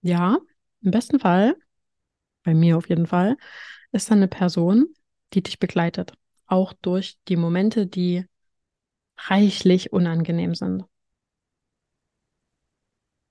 Ja, 0.03 0.39
im 0.83 0.91
besten 0.91 1.21
Fall, 1.21 1.57
bei 2.45 2.55
mir 2.55 2.79
auf 2.79 2.89
jeden 2.89 3.07
Fall, 3.07 3.37
ist 3.93 4.11
da 4.11 4.15
eine 4.15 4.29
Person, 4.29 4.95
die 5.35 5.43
dich 5.43 5.59
begleitet. 5.59 6.15
Auch 6.49 6.73
durch 6.73 7.19
die 7.29 7.37
Momente, 7.37 7.87
die 7.87 8.27
reichlich 9.17 9.93
unangenehm 9.93 10.55
sind. 10.55 10.85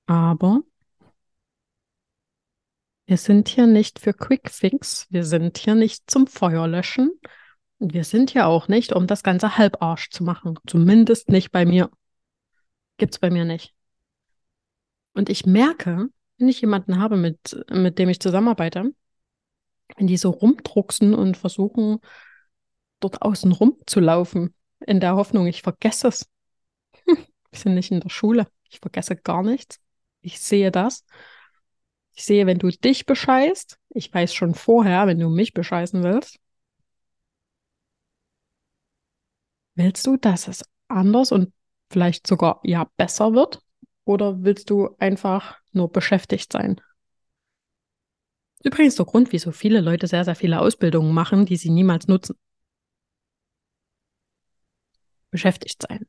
Aber 0.06 0.62
wir 3.06 3.18
sind 3.18 3.50
hier 3.50 3.68
nicht 3.68 4.00
für 4.00 4.14
Quick 4.14 4.50
Fix, 4.50 5.08
wir 5.10 5.26
sind 5.26 5.58
hier 5.58 5.76
nicht 5.76 6.10
zum 6.10 6.28
Feuerlöschen 6.28 7.12
und 7.80 7.94
wir 7.94 8.04
sind 8.04 8.32
hier 8.32 8.48
auch 8.48 8.68
nicht, 8.68 8.94
um 8.94 9.08
das 9.08 9.24
Ganze 9.24 9.58
halbarsch 9.58 10.10
zu 10.10 10.24
machen. 10.24 10.60
Zumindest 10.68 11.30
nicht 11.30 11.52
bei 11.52 11.66
mir. 11.66 11.90
Gibt's 12.98 13.20
bei 13.20 13.30
mir 13.30 13.46
nicht. 13.46 13.74
Und 15.14 15.30
ich 15.30 15.46
merke, 15.46 16.10
wenn 16.38 16.50
ich 16.50 16.62
jemanden 16.62 17.00
habe, 17.00 17.18
mit, 17.18 17.66
mit 17.72 17.98
dem 17.98 18.10
ich 18.10 18.20
zusammenarbeite, 18.20 18.92
wenn 19.96 20.08
die 20.08 20.18
so 20.18 20.30
rumdrucksen 20.30 21.14
und 21.14 21.38
versuchen, 21.38 22.00
dort 23.00 23.22
außen 23.22 23.52
rumzulaufen, 23.52 24.54
in 24.86 25.00
der 25.00 25.16
Hoffnung, 25.16 25.48
ich 25.48 25.62
vergesse 25.62 26.10
es. 26.10 26.30
Wir 27.06 27.60
sind 27.60 27.76
nicht 27.76 27.92
in 27.92 28.00
der 28.00 28.10
Schule. 28.10 28.48
Ich 28.70 28.80
vergesse 28.80 29.16
gar 29.16 29.44
nichts. 29.44 29.80
Ich 30.22 30.40
sehe 30.40 30.72
das. 30.72 31.06
Ich 32.14 32.26
sehe, 32.26 32.46
wenn 32.46 32.60
du 32.60 32.70
dich 32.70 33.06
bescheißt. 33.06 33.80
Ich 33.90 34.14
weiß 34.14 34.34
schon 34.34 34.54
vorher, 34.56 35.08
wenn 35.08 35.20
du 35.20 35.30
mich 35.30 35.54
bescheißen 35.54 36.04
willst. 36.04 36.40
Willst 39.76 40.06
du, 40.08 40.18
dass 40.18 40.48
es 40.48 40.64
anders 40.88 41.32
und 41.32 41.54
vielleicht 41.92 42.26
sogar 42.26 42.60
ja 42.64 42.90
besser 42.98 43.34
wird? 43.34 43.62
Oder 44.06 44.44
willst 44.44 44.70
du 44.70 44.96
einfach 44.98 45.60
nur 45.72 45.92
beschäftigt 45.92 46.52
sein? 46.52 46.82
Übrigens 48.64 48.96
der 48.96 49.06
Grund, 49.06 49.32
wieso 49.32 49.52
viele 49.52 49.82
Leute 49.82 50.08
sehr, 50.08 50.26
sehr 50.26 50.36
viele 50.36 50.60
Ausbildungen 50.60 51.14
machen, 51.14 51.46
die 51.46 51.58
sie 51.58 51.70
niemals 51.70 52.08
nutzen. 52.08 52.36
Beschäftigt 55.32 55.84
sein. 55.88 56.08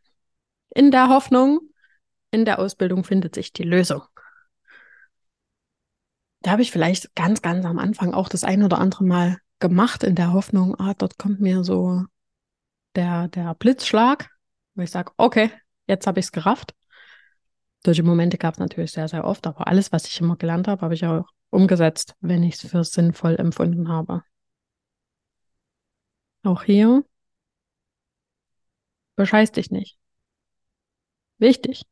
In 0.75 0.91
der 0.91 1.09
Hoffnung, 1.09 1.61
in 2.31 2.45
der 2.45 2.59
Ausbildung 2.59 3.05
findet 3.05 3.35
sich 3.35 3.53
die 3.53 3.65
Lösung. 3.65 4.03
Da 6.41 6.53
habe 6.53 6.63
ich 6.63 6.71
vielleicht 6.71 7.15
ganz, 7.15 7.43
ganz 7.43 7.65
am 7.65 7.79
Anfang 7.79 8.15
auch 8.15 8.29
das 8.29 8.45
ein 8.45 8.63
oder 8.63 8.79
andere 8.79 9.05
Mal 9.05 9.39
gemacht, 9.59 10.05
in 10.05 10.15
der 10.15 10.33
Hoffnung, 10.33 10.79
ah, 10.79 10.95
dort 10.95 11.19
kommt 11.19 11.41
mir 11.41 11.65
so 11.65 12.05
der, 12.95 13.29
der 13.29 13.55
Blitzschlag, 13.55 14.31
wo 14.75 14.83
ich 14.83 14.91
sage, 14.91 15.13
okay, 15.17 15.51
jetzt 15.87 16.07
habe 16.07 16.21
ich 16.21 16.27
es 16.27 16.33
gerafft. 16.33 16.75
Solche 17.85 18.03
Momente 18.03 18.39
gab 18.39 18.55
es 18.55 18.61
natürlich 18.61 18.93
sehr, 18.93 19.09
sehr 19.09 19.25
oft, 19.25 19.47
aber 19.47 19.67
alles, 19.67 19.93
was 19.93 20.07
ich 20.07 20.21
immer 20.21 20.37
gelernt 20.37 20.69
habe, 20.69 20.83
habe 20.83 20.95
ich 20.95 21.05
auch 21.07 21.27
umgesetzt, 21.51 22.15
wenn 22.21 22.43
ich 22.43 22.55
es 22.63 22.71
für 22.71 22.85
sinnvoll 22.85 23.37
empfunden 23.37 23.89
habe. 23.89 24.23
Auch 26.43 26.63
hier, 26.63 27.05
bescheiß 29.19 29.53
dich 29.53 29.71
nicht. 29.71 29.99
Wichtig. 31.39 31.83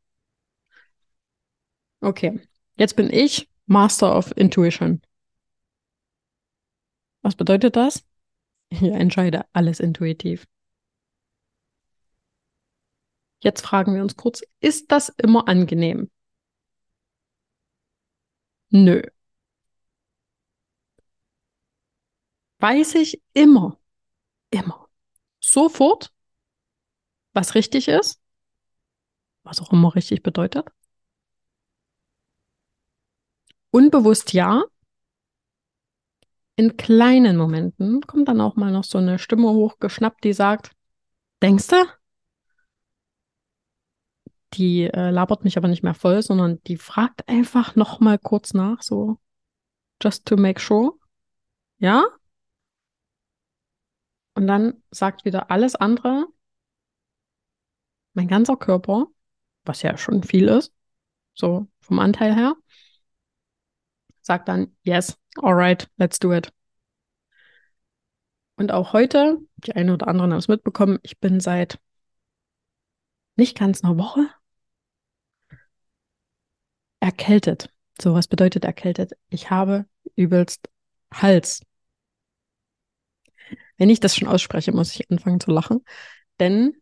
Okay, 2.00 2.40
jetzt 2.76 2.95
bin 2.97 3.11
ich 3.12 3.50
Master 3.66 4.16
of 4.16 4.33
Intuition. 4.37 5.02
Was 7.23 7.35
bedeutet 7.35 7.76
das? 7.76 8.04
Ich 8.68 8.83
entscheide 8.83 9.45
alles 9.52 9.80
intuitiv. 9.80 10.47
Jetzt 13.40 13.62
fragen 13.62 13.95
wir 13.95 14.02
uns 14.02 14.16
kurz, 14.16 14.42
ist 14.61 14.90
das 14.92 15.09
immer 15.09 15.49
angenehm? 15.49 16.11
Nö. 18.71 19.02
Weiß 22.59 22.95
ich 22.95 23.23
immer, 23.35 23.78
immer, 24.50 24.88
sofort, 25.40 26.12
was 27.37 27.55
richtig 27.55 27.88
ist, 27.88 28.21
was 29.45 29.61
auch 29.61 29.73
immer 29.73 29.95
richtig 29.95 30.23
bedeutet? 30.23 30.69
Unbewusst 33.71 34.33
ja. 34.33 34.64
In 36.57 36.76
kleinen 36.78 37.37
Momenten 37.37 38.00
kommt 38.00 38.28
dann 38.28 38.40
auch 38.40 38.57
mal 38.57 38.73
noch 38.73 38.85
so 38.85 38.99
eine 38.99 39.19
Stimme 39.19 39.50
hochgeschnappt, 39.50 40.25
die 40.25 40.33
sagt, 40.33 40.73
denkst 41.43 41.69
du? 41.69 41.76
die 44.57 44.85
äh, 44.85 45.11
labert 45.11 45.45
mich 45.45 45.57
aber 45.57 45.69
nicht 45.69 45.83
mehr 45.83 45.95
voll, 45.95 46.23
sondern 46.23 46.62
die 46.64 46.76
fragt 46.76 47.28
einfach 47.28 47.76
noch 47.76 48.00
mal 48.00 48.19
kurz 48.19 48.55
nach, 48.55 48.83
so 48.83 49.19
just 50.02 50.26
to 50.26 50.37
make 50.37 50.61
sure. 50.61 50.93
Ja? 51.78 52.05
Und 54.35 54.47
dann 54.47 54.83
sagt 54.90 55.25
wieder 55.25 55.50
alles 55.50 55.75
andere, 55.76 56.26
mein 58.17 58.29
ganzer 58.29 58.57
Körper, 58.57 59.07
was 59.65 59.83
ja 59.83 59.97
schon 59.97 60.23
viel 60.23 60.49
ist, 60.49 60.73
so 61.35 61.69
vom 61.81 61.99
Anteil 61.99 62.35
her, 62.35 62.55
sagt 64.23 64.49
dann, 64.49 64.77
yes, 64.83 65.19
alright, 65.37 65.89
let's 65.99 66.19
do 66.19 66.33
it. 66.33 66.53
Und 68.57 68.73
auch 68.73 68.93
heute, 68.95 69.39
die 69.59 69.77
einen 69.77 69.91
oder 69.91 70.09
anderen 70.09 70.33
haben 70.33 70.39
es 70.39 70.49
mitbekommen, 70.49 70.99
ich 71.03 71.19
bin 71.21 71.41
seit 71.41 71.79
nicht 73.37 73.59
ganz 73.59 73.85
einer 73.85 73.99
Woche, 73.99 74.31
erkältet. 77.01 77.71
So, 78.01 78.15
was 78.15 78.29
bedeutet 78.29 78.65
erkältet? 78.65 79.13
Ich 79.29 79.51
habe 79.51 79.87
übelst 80.17 80.69
Hals. 81.13 81.61
Wenn 83.77 83.91
ich 83.91 84.01
das 84.01 84.17
schon 84.17 84.29
ausspreche, 84.29 84.73
muss 84.73 84.95
ich 84.95 85.11
anfangen 85.11 85.39
zu 85.39 85.51
lachen. 85.51 85.85
Denn 86.41 86.81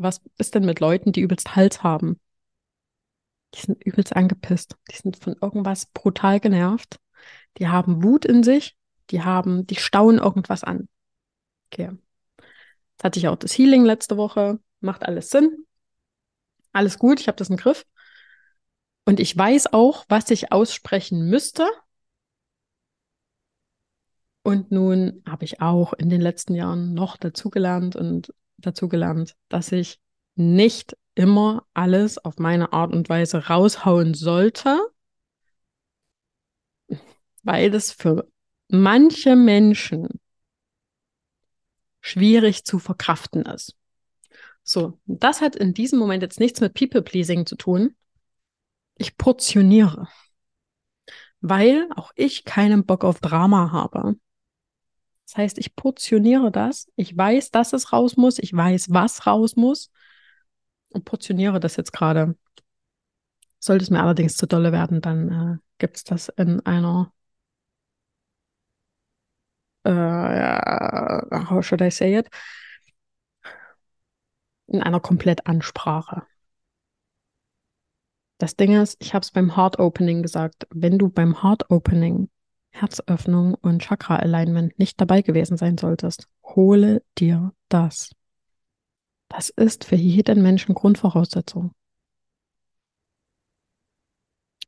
was 0.00 0.20
ist 0.38 0.54
denn 0.54 0.64
mit 0.64 0.80
Leuten, 0.80 1.12
die 1.12 1.20
übelst 1.20 1.54
Hals 1.56 1.82
haben? 1.82 2.18
Die 3.54 3.60
sind 3.60 3.82
übelst 3.84 4.14
angepisst. 4.14 4.76
Die 4.90 4.96
sind 4.96 5.16
von 5.16 5.36
irgendwas 5.40 5.86
brutal 5.86 6.40
genervt. 6.40 6.98
Die 7.58 7.68
haben 7.68 8.02
Wut 8.02 8.24
in 8.24 8.42
sich. 8.42 8.76
Die 9.10 9.22
haben, 9.22 9.66
die 9.66 9.76
stauen 9.76 10.18
irgendwas 10.18 10.64
an. 10.64 10.88
Okay. 11.70 11.90
Jetzt 12.92 13.04
hatte 13.04 13.18
ich 13.18 13.28
auch 13.28 13.36
das 13.36 13.56
Healing 13.56 13.84
letzte 13.84 14.16
Woche. 14.16 14.60
Macht 14.80 15.04
alles 15.04 15.30
Sinn. 15.30 15.66
Alles 16.72 16.98
gut. 16.98 17.20
Ich 17.20 17.28
habe 17.28 17.36
das 17.36 17.50
im 17.50 17.56
Griff. 17.56 17.84
Und 19.04 19.20
ich 19.20 19.36
weiß 19.36 19.72
auch, 19.72 20.04
was 20.08 20.30
ich 20.30 20.52
aussprechen 20.52 21.28
müsste. 21.28 21.68
Und 24.42 24.70
nun 24.70 25.22
habe 25.28 25.44
ich 25.44 25.60
auch 25.60 25.92
in 25.92 26.08
den 26.08 26.20
letzten 26.20 26.54
Jahren 26.54 26.94
noch 26.94 27.16
dazugelernt 27.16 27.96
und 27.96 28.32
dazugelernt, 28.60 29.36
dass 29.48 29.72
ich 29.72 30.00
nicht 30.34 30.96
immer 31.14 31.66
alles 31.74 32.18
auf 32.18 32.38
meine 32.38 32.72
Art 32.72 32.92
und 32.92 33.08
Weise 33.08 33.46
raushauen 33.48 34.14
sollte, 34.14 34.78
weil 37.42 37.70
das 37.70 37.92
für 37.92 38.30
manche 38.68 39.36
Menschen 39.36 40.08
schwierig 42.00 42.64
zu 42.64 42.78
verkraften 42.78 43.42
ist. 43.42 43.76
So, 44.62 45.00
das 45.06 45.40
hat 45.40 45.56
in 45.56 45.74
diesem 45.74 45.98
Moment 45.98 46.22
jetzt 46.22 46.40
nichts 46.40 46.60
mit 46.60 46.74
People-Pleasing 46.74 47.46
zu 47.46 47.56
tun. 47.56 47.96
Ich 48.96 49.16
portioniere, 49.16 50.08
weil 51.40 51.88
auch 51.96 52.12
ich 52.14 52.44
keinen 52.44 52.84
Bock 52.84 53.04
auf 53.04 53.20
Drama 53.20 53.72
habe. 53.72 54.16
Das 55.30 55.36
heißt, 55.36 55.58
ich 55.58 55.76
portioniere 55.76 56.50
das. 56.50 56.90
Ich 56.96 57.16
weiß, 57.16 57.52
dass 57.52 57.72
es 57.72 57.92
raus 57.92 58.16
muss. 58.16 58.40
Ich 58.40 58.52
weiß, 58.52 58.88
was 58.90 59.28
raus 59.28 59.54
muss. 59.54 59.92
Und 60.88 61.04
portioniere 61.04 61.60
das 61.60 61.76
jetzt 61.76 61.92
gerade. 61.92 62.36
Sollte 63.60 63.84
es 63.84 63.90
mir 63.90 64.02
allerdings 64.02 64.36
zu 64.36 64.48
dolle 64.48 64.72
werden, 64.72 65.00
dann 65.00 65.30
äh, 65.30 65.58
gibt 65.78 65.98
es 65.98 66.04
das 66.04 66.30
in 66.30 66.66
einer 66.66 67.12
äh, 69.84 69.90
how 71.48 71.64
should 71.64 71.80
I 71.80 71.92
say 71.92 72.18
it? 72.18 72.28
In 74.66 74.82
einer 74.82 74.98
Komplettansprache. 74.98 76.24
Das 78.38 78.56
Ding 78.56 78.74
ist, 78.74 78.96
ich 79.00 79.14
habe 79.14 79.22
es 79.22 79.30
beim 79.30 79.54
Heart 79.56 79.78
Opening 79.78 80.22
gesagt, 80.22 80.66
wenn 80.70 80.98
du 80.98 81.08
beim 81.08 81.40
Heart 81.44 81.70
Opening 81.70 82.30
Herzöffnung 82.70 83.54
und 83.54 83.82
Chakra-Alignment 83.82 84.78
nicht 84.78 85.00
dabei 85.00 85.22
gewesen 85.22 85.56
sein 85.56 85.76
solltest, 85.76 86.28
hole 86.44 87.02
dir 87.18 87.52
das. 87.68 88.14
Das 89.28 89.50
ist 89.50 89.84
für 89.84 89.96
jeden 89.96 90.42
Menschen 90.42 90.74
Grundvoraussetzung. 90.74 91.72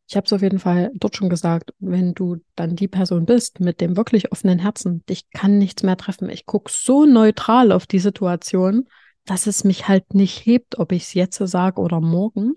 Ich 0.08 0.16
habe 0.16 0.26
es 0.26 0.32
auf 0.32 0.42
jeden 0.42 0.58
Fall 0.58 0.90
dort 0.94 1.16
schon 1.16 1.30
gesagt, 1.30 1.72
wenn 1.78 2.12
du 2.12 2.36
dann 2.54 2.76
die 2.76 2.86
Person 2.86 3.24
bist 3.24 3.60
mit 3.60 3.80
dem 3.80 3.96
wirklich 3.96 4.30
offenen 4.30 4.58
Herzen, 4.58 5.02
dich 5.06 5.30
kann 5.30 5.56
nichts 5.58 5.82
mehr 5.82 5.96
treffen. 5.96 6.28
Ich 6.28 6.44
gucke 6.44 6.70
so 6.70 7.06
neutral 7.06 7.72
auf 7.72 7.86
die 7.86 7.98
Situation, 7.98 8.88
dass 9.24 9.46
es 9.46 9.64
mich 9.64 9.88
halt 9.88 10.12
nicht 10.14 10.44
hebt, 10.44 10.78
ob 10.78 10.92
ich 10.92 11.04
es 11.04 11.14
jetzt 11.14 11.38
sage 11.38 11.80
oder 11.80 12.00
morgen, 12.00 12.56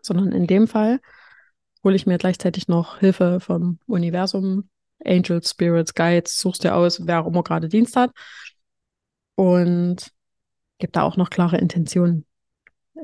sondern 0.00 0.32
in 0.32 0.46
dem 0.46 0.66
Fall 0.66 1.00
hole 1.86 1.94
ich 1.94 2.04
mir 2.04 2.18
gleichzeitig 2.18 2.66
noch 2.66 2.98
Hilfe 2.98 3.38
vom 3.38 3.78
Universum, 3.86 4.68
Angels, 5.04 5.50
Spirits, 5.50 5.94
Guides, 5.94 6.40
suchst 6.40 6.64
dir 6.64 6.74
aus, 6.74 7.06
wer 7.06 7.22
auch 7.22 7.28
immer 7.28 7.44
gerade 7.44 7.68
Dienst 7.68 7.94
hat. 7.94 8.10
Und 9.36 10.10
gebe 10.78 10.90
da 10.90 11.02
auch 11.02 11.16
noch 11.16 11.30
klare 11.30 11.58
Intentionen 11.58 12.26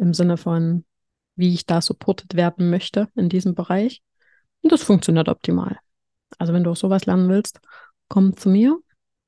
im 0.01 0.15
Sinne 0.15 0.37
von, 0.37 0.85
wie 1.37 1.55
ich 1.55 1.65
da 1.65 1.81
supported 1.81 2.35
werden 2.35 2.71
möchte 2.71 3.09
in 3.15 3.29
diesem 3.29 3.55
Bereich. 3.55 4.03
Und 4.63 4.73
das 4.73 4.83
funktioniert 4.83 5.29
optimal. 5.29 5.79
Also 6.39 6.53
wenn 6.53 6.65
du 6.65 6.73
auch 6.73 6.77
sowas 6.77 7.07
lernen 7.07 7.29
willst, 7.29 7.61
komm 8.09 8.37
zu 8.37 8.49
mir. 8.49 8.77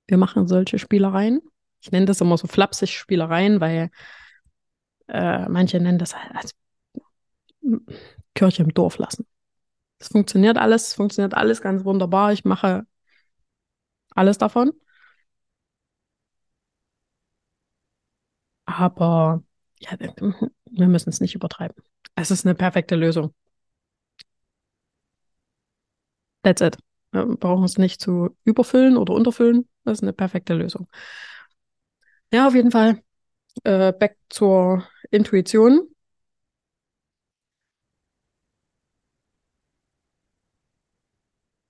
Wir 0.09 0.17
machen 0.17 0.49
solche 0.49 0.81
Spielereien. 0.81 1.41
Ich 1.81 1.93
nenne 1.93 2.07
das 2.07 2.21
immer 2.21 2.39
so 2.39 2.49
flapsig 2.49 2.99
Spielereien, 2.99 3.61
weil 3.61 3.91
äh, 5.07 5.49
manche 5.49 5.79
nennen 5.79 5.99
das 6.01 6.13
als 6.33 6.51
Kirche 8.35 8.65
im 8.65 8.75
Dorf 8.75 8.99
lassen. 8.99 9.25
Es 10.05 10.09
funktioniert 10.09 10.59
alles, 10.59 10.89
es 10.89 10.95
funktioniert 10.95 11.33
alles 11.35 11.63
ganz 11.63 11.85
wunderbar. 11.85 12.31
Ich 12.33 12.45
mache 12.45 12.87
alles 14.17 14.39
davon. 14.39 14.73
Aber 18.67 19.43
ja, 19.81 19.91
wir 20.71 20.89
müssen 20.89 21.11
es 21.11 21.21
nicht 21.21 21.35
übertreiben. 21.35 21.77
Es 22.15 22.31
ist 22.31 22.45
eine 22.47 22.55
perfekte 22.55 22.97
Lösung. 22.97 23.35
That's 26.43 26.61
it. 26.61 26.77
Wir 27.13 27.27
brauchen 27.37 27.65
es 27.65 27.79
nicht 27.79 28.01
zu 28.01 28.37
überfüllen 28.45 28.97
oder 28.97 29.15
unterfüllen. 29.15 29.69
Das 29.85 29.99
ist 29.99 30.03
eine 30.03 30.13
perfekte 30.13 30.55
Lösung. 30.55 30.89
Ja, 32.33 32.47
auf 32.49 32.55
jeden 32.55 32.71
Fall. 32.71 33.03
Äh, 33.65 33.93
back 33.95 34.19
zur 34.31 34.87
Intuition. 35.11 35.94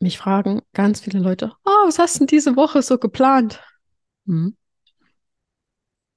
Mich 0.04 0.18
fragen 0.18 0.60
ganz 0.74 1.00
viele 1.00 1.18
Leute, 1.18 1.52
oh, 1.64 1.86
was 1.86 1.98
hast 1.98 2.16
du 2.16 2.18
denn 2.18 2.26
diese 2.26 2.56
Woche 2.56 2.82
so 2.82 2.98
geplant? 2.98 3.62
Hm. 4.26 4.54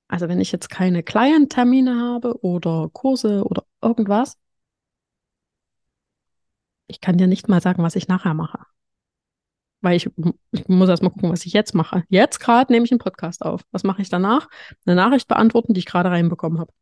Also 0.10 0.28
wenn 0.28 0.42
ich 0.42 0.52
jetzt 0.52 0.70
keine 0.70 1.04
Client-Termine 1.04 1.98
habe 1.98 2.38
oder 2.44 2.90
Kurse 2.92 3.46
oder 3.46 3.64
irgendwas, 3.82 4.38
ich 6.88 7.00
kann 7.00 7.18
dir 7.18 7.28
nicht 7.28 7.48
mal 7.48 7.62
sagen, 7.62 7.82
was 7.82 7.96
ich 7.96 8.10
nachher 8.10 8.34
mache. 8.34 8.60
Weil 9.80 9.96
ich, 9.96 10.10
ich 10.52 10.68
muss 10.68 10.90
erst 10.90 11.02
mal 11.02 11.10
gucken, 11.10 11.32
was 11.32 11.46
ich 11.46 11.54
jetzt 11.54 11.74
mache. 11.74 12.04
Jetzt 12.10 12.40
gerade 12.42 12.74
nehme 12.74 12.84
ich 12.84 12.92
einen 12.92 13.00
Podcast 13.00 13.42
auf. 13.42 13.62
Was 13.72 13.86
mache 13.86 14.02
ich 14.02 14.10
danach? 14.10 14.50
Eine 14.86 14.98
Nachricht 14.98 15.30
beantworten, 15.30 15.74
die 15.74 15.80
ich 15.80 15.86
gerade 15.86 16.10
reinbekommen 16.10 16.60
habe. 16.60 16.74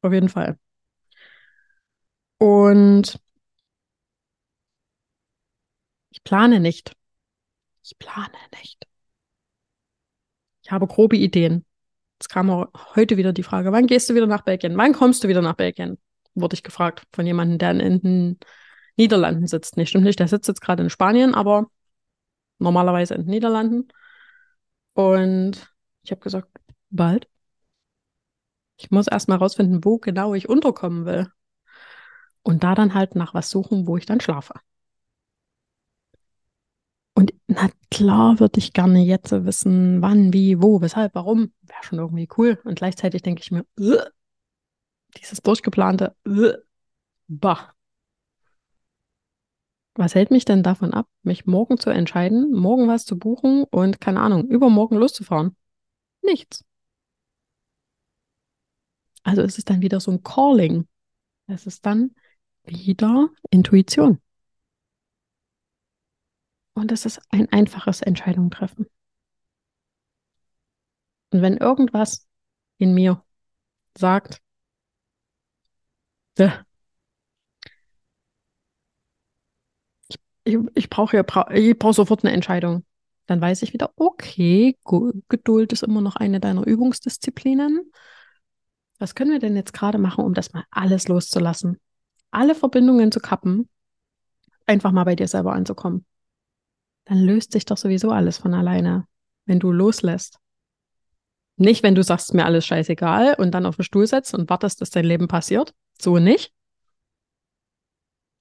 Auf 0.00 0.12
jeden 0.12 0.28
Fall. 0.28 0.58
Und 2.38 3.20
ich 6.12 6.22
plane 6.24 6.60
nicht. 6.60 6.94
Ich 7.82 7.98
plane 7.98 8.28
nicht. 8.60 8.86
Ich 10.62 10.70
habe 10.70 10.86
grobe 10.86 11.16
Ideen. 11.16 11.64
Jetzt 12.20 12.28
kam 12.28 12.50
auch 12.50 12.68
heute 12.94 13.16
wieder 13.16 13.32
die 13.32 13.42
Frage, 13.42 13.72
wann 13.72 13.86
gehst 13.86 14.08
du 14.08 14.14
wieder 14.14 14.26
nach 14.26 14.42
Belgien? 14.42 14.76
Wann 14.76 14.92
kommst 14.92 15.24
du 15.24 15.28
wieder 15.28 15.42
nach 15.42 15.56
Belgien? 15.56 15.98
Wurde 16.34 16.54
ich 16.54 16.62
gefragt 16.62 17.02
von 17.12 17.26
jemandem, 17.26 17.58
der 17.58 17.70
in 17.72 18.00
den 18.00 18.38
Niederlanden 18.96 19.46
sitzt. 19.46 19.76
Nee, 19.76 19.86
stimmt 19.86 20.04
nicht, 20.04 20.20
der 20.20 20.28
sitzt 20.28 20.48
jetzt 20.48 20.60
gerade 20.60 20.82
in 20.82 20.90
Spanien, 20.90 21.34
aber 21.34 21.66
normalerweise 22.58 23.14
in 23.14 23.22
den 23.22 23.30
Niederlanden. 23.30 23.88
Und 24.92 25.72
ich 26.02 26.10
habe 26.10 26.20
gesagt, 26.20 26.48
bald. 26.90 27.28
Ich 28.76 28.90
muss 28.90 29.06
erst 29.08 29.28
mal 29.28 29.36
rausfinden, 29.36 29.84
wo 29.84 29.98
genau 29.98 30.34
ich 30.34 30.48
unterkommen 30.48 31.06
will. 31.06 31.28
Und 32.42 32.64
da 32.64 32.74
dann 32.74 32.94
halt 32.94 33.14
nach 33.14 33.34
was 33.34 33.50
suchen, 33.50 33.86
wo 33.86 33.96
ich 33.96 34.06
dann 34.06 34.20
schlafe. 34.20 34.54
Na 37.54 37.68
klar 37.90 38.40
würde 38.40 38.58
ich 38.58 38.72
gerne 38.72 39.02
jetzt 39.04 39.30
wissen, 39.30 40.00
wann, 40.00 40.32
wie, 40.32 40.62
wo, 40.62 40.80
weshalb, 40.80 41.14
warum. 41.14 41.52
Wäre 41.62 41.82
schon 41.82 41.98
irgendwie 41.98 42.28
cool. 42.38 42.58
Und 42.64 42.76
gleichzeitig 42.76 43.22
denke 43.22 43.42
ich 43.42 43.50
mir, 43.50 43.66
dieses 45.16 45.42
durchgeplante, 45.42 46.16
bah. 47.28 47.74
Was 49.94 50.14
hält 50.14 50.30
mich 50.30 50.46
denn 50.46 50.62
davon 50.62 50.94
ab, 50.94 51.06
mich 51.22 51.44
morgen 51.44 51.76
zu 51.76 51.90
entscheiden, 51.90 52.52
morgen 52.52 52.88
was 52.88 53.04
zu 53.04 53.18
buchen 53.18 53.64
und 53.64 54.00
keine 54.00 54.20
Ahnung, 54.20 54.48
übermorgen 54.48 54.96
loszufahren? 54.96 55.54
Nichts. 56.22 56.64
Also 59.22 59.42
ist 59.42 59.58
es 59.58 59.64
dann 59.64 59.82
wieder 59.82 60.00
so 60.00 60.10
ein 60.10 60.22
Calling. 60.22 60.88
Es 61.46 61.66
ist 61.66 61.84
dann 61.84 62.14
wieder 62.64 63.28
Intuition. 63.50 64.18
Und 66.74 66.90
es 66.92 67.06
ist 67.06 67.20
ein 67.30 67.50
einfaches 67.52 68.00
Entscheidung 68.00 68.50
treffen. 68.50 68.86
Und 71.30 71.42
wenn 71.42 71.56
irgendwas 71.56 72.26
in 72.78 72.94
mir 72.94 73.22
sagt, 73.96 74.40
ich, 80.08 80.18
ich, 80.44 80.56
ich 80.74 80.90
brauche 80.90 81.24
ich 81.52 81.78
brauche 81.78 81.94
sofort 81.94 82.24
eine 82.24 82.32
Entscheidung, 82.32 82.84
dann 83.26 83.40
weiß 83.40 83.62
ich 83.62 83.72
wieder, 83.72 83.92
okay, 83.96 84.76
Geduld 85.28 85.72
ist 85.72 85.82
immer 85.82 86.00
noch 86.00 86.16
eine 86.16 86.40
deiner 86.40 86.66
Übungsdisziplinen. 86.66 87.92
Was 88.98 89.14
können 89.14 89.32
wir 89.32 89.38
denn 89.40 89.56
jetzt 89.56 89.72
gerade 89.72 89.98
machen, 89.98 90.24
um 90.24 90.34
das 90.34 90.52
mal 90.52 90.64
alles 90.70 91.08
loszulassen? 91.08 91.78
Alle 92.30 92.54
Verbindungen 92.54 93.12
zu 93.12 93.20
kappen, 93.20 93.68
einfach 94.66 94.92
mal 94.92 95.04
bei 95.04 95.16
dir 95.16 95.28
selber 95.28 95.52
anzukommen 95.52 96.06
dann 97.04 97.18
löst 97.18 97.52
sich 97.52 97.64
doch 97.64 97.76
sowieso 97.76 98.10
alles 98.10 98.38
von 98.38 98.54
alleine, 98.54 99.06
wenn 99.46 99.58
du 99.58 99.72
loslässt. 99.72 100.38
Nicht, 101.56 101.82
wenn 101.82 101.94
du 101.94 102.02
sagst, 102.02 102.34
mir 102.34 102.44
alles 102.44 102.66
scheißegal 102.66 103.34
und 103.38 103.52
dann 103.52 103.66
auf 103.66 103.76
den 103.76 103.84
Stuhl 103.84 104.06
setzt 104.06 104.34
und 104.34 104.48
wartest, 104.48 104.80
dass 104.80 104.90
dein 104.90 105.04
Leben 105.04 105.28
passiert. 105.28 105.74
So 106.00 106.18
nicht. 106.18 106.52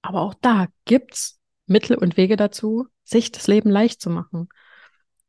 Aber 0.02 0.22
auch 0.22 0.34
da 0.34 0.68
gibt's 0.86 1.40
Mittel 1.66 1.98
und 1.98 2.18
Wege 2.18 2.36
dazu, 2.36 2.88
sich 3.04 3.32
das 3.32 3.48
Leben 3.48 3.70
leicht 3.70 4.02
zu 4.02 4.10
machen. 4.10 4.50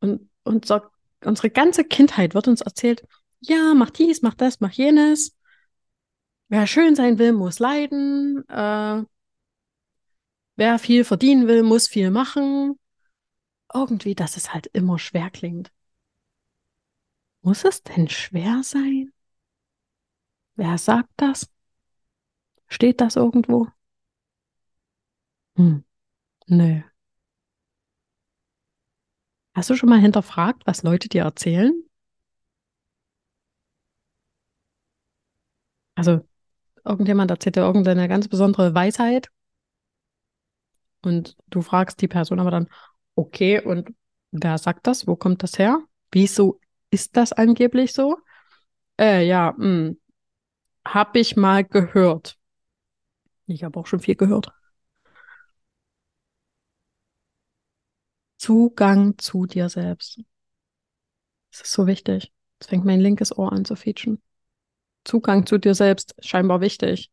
Und, 0.00 0.28
so, 0.64 0.80
unsere 1.24 1.50
ganze 1.50 1.84
Kindheit 1.84 2.34
wird 2.34 2.48
uns 2.48 2.60
erzählt, 2.62 3.06
ja, 3.40 3.74
mach 3.74 3.90
dies, 3.90 4.22
mach 4.22 4.34
das, 4.34 4.60
mach 4.60 4.72
jenes. 4.72 5.36
Wer 6.48 6.66
schön 6.66 6.94
sein 6.94 7.18
will, 7.18 7.32
muss 7.32 7.58
leiden. 7.58 8.44
Äh, 8.48 9.04
wer 10.56 10.78
viel 10.78 11.04
verdienen 11.04 11.48
will, 11.48 11.62
muss 11.62 11.88
viel 11.88 12.10
machen. 12.10 12.78
Irgendwie, 13.74 14.14
dass 14.14 14.36
es 14.36 14.54
halt 14.54 14.68
immer 14.68 14.98
schwer 15.00 15.28
klingt. 15.28 15.72
Muss 17.42 17.64
es 17.64 17.84
denn 17.84 18.08
schwer 18.08 18.62
sein? 18.64 19.12
Wer 20.56 20.78
sagt 20.78 21.10
das? 21.18 21.46
Steht 22.66 23.00
das 23.00 23.14
irgendwo? 23.14 23.68
Hm, 25.56 25.84
nö. 26.48 26.82
Hast 29.54 29.70
du 29.70 29.76
schon 29.76 29.88
mal 29.88 29.98
hinterfragt, 29.98 30.66
was 30.66 30.82
Leute 30.82 31.08
dir 31.08 31.22
erzählen? 31.22 31.72
Also, 35.94 36.20
irgendjemand 36.84 37.30
erzählt 37.32 37.56
dir 37.56 37.62
irgendeine 37.62 38.08
ganz 38.08 38.28
besondere 38.28 38.74
Weisheit 38.74 39.30
und 41.02 41.36
du 41.48 41.62
fragst 41.62 42.00
die 42.00 42.08
Person 42.08 42.40
aber 42.40 42.50
dann, 42.50 42.68
okay, 43.14 43.60
und 43.60 43.94
wer 44.30 44.58
sagt 44.58 44.86
das? 44.86 45.06
Wo 45.06 45.16
kommt 45.16 45.42
das 45.42 45.58
her? 45.58 45.82
Wieso 46.10 46.60
ist 46.90 47.16
das 47.16 47.32
angeblich 47.32 47.92
so? 47.92 48.18
Äh, 49.00 49.26
ja, 49.26 49.54
hm, 49.56 49.98
hab 50.86 51.16
ich 51.16 51.36
mal 51.36 51.64
gehört. 51.64 52.38
Ich 53.46 53.64
habe 53.64 53.78
auch 53.78 53.86
schon 53.86 54.00
viel 54.00 54.16
gehört. 54.16 54.52
Zugang 58.36 59.16
zu 59.18 59.46
dir 59.46 59.68
selbst. 59.70 60.20
Das 61.50 61.60
ist 61.62 61.72
so 61.72 61.86
wichtig. 61.86 62.32
Jetzt 62.58 62.68
fängt 62.68 62.84
mein 62.84 63.00
linkes 63.00 63.36
Ohr 63.36 63.52
an 63.52 63.64
zu 63.64 63.76
featschen. 63.76 64.20
Zugang 65.04 65.46
zu 65.46 65.58
dir 65.58 65.74
selbst, 65.74 66.14
scheinbar 66.20 66.60
wichtig. 66.60 67.10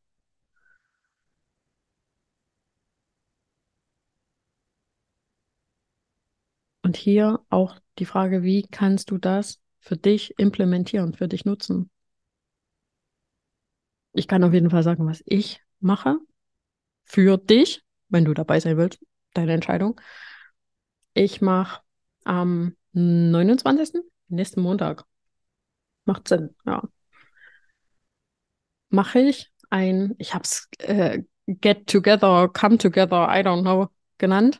Und 6.89 6.97
hier 6.97 7.39
auch 7.51 7.77
die 7.99 8.05
Frage, 8.05 8.41
wie 8.41 8.63
kannst 8.63 9.11
du 9.11 9.19
das 9.19 9.61
für 9.77 9.95
dich 9.95 10.33
implementieren, 10.39 11.13
für 11.13 11.27
dich 11.27 11.45
nutzen? 11.45 11.91
Ich 14.11 14.27
kann 14.27 14.43
auf 14.43 14.53
jeden 14.53 14.71
Fall 14.71 14.81
sagen, 14.81 15.05
was 15.05 15.21
ich 15.27 15.61
mache 15.79 16.17
für 17.03 17.37
dich, 17.37 17.83
wenn 18.07 18.25
du 18.25 18.33
dabei 18.33 18.59
sein 18.59 18.75
willst, 18.77 19.05
deine 19.35 19.53
Entscheidung. 19.53 20.01
Ich 21.13 21.41
mache 21.41 21.83
am 22.23 22.75
29. 22.93 24.01
nächsten 24.27 24.61
Montag. 24.61 25.05
Macht 26.05 26.27
Sinn, 26.27 26.55
ja. 26.65 26.81
Mache 28.89 29.19
ich 29.19 29.51
ein, 29.69 30.15
ich 30.17 30.33
habe 30.33 30.43
es 30.43 30.67
äh, 30.79 31.21
Get 31.45 31.85
Together, 31.85 32.49
Come 32.51 32.79
Together, 32.79 33.27
I 33.29 33.43
don't 33.43 33.61
know, 33.61 33.89
genannt. 34.17 34.59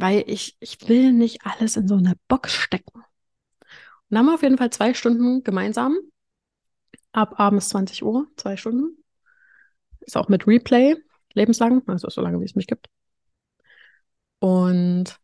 Weil 0.00 0.22
ich, 0.28 0.56
ich 0.60 0.88
will 0.88 1.12
nicht 1.12 1.44
alles 1.44 1.76
in 1.76 1.88
so 1.88 1.96
eine 1.96 2.14
Box 2.28 2.52
stecken. 2.54 3.00
Und 3.00 3.04
dann 4.10 4.20
haben 4.20 4.26
wir 4.26 4.34
auf 4.34 4.42
jeden 4.42 4.56
Fall 4.56 4.70
zwei 4.70 4.94
Stunden 4.94 5.42
gemeinsam. 5.42 5.98
Ab 7.10 7.40
abends 7.40 7.68
20 7.70 8.04
Uhr, 8.04 8.28
zwei 8.36 8.56
Stunden. 8.56 9.02
Ist 10.00 10.16
auch 10.16 10.28
mit 10.28 10.46
Replay, 10.46 10.94
lebenslang, 11.34 11.82
also 11.88 12.08
so 12.10 12.20
lange 12.20 12.40
wie 12.40 12.44
es 12.44 12.54
mich 12.54 12.68
gibt. 12.68 12.88
Und 14.38 15.18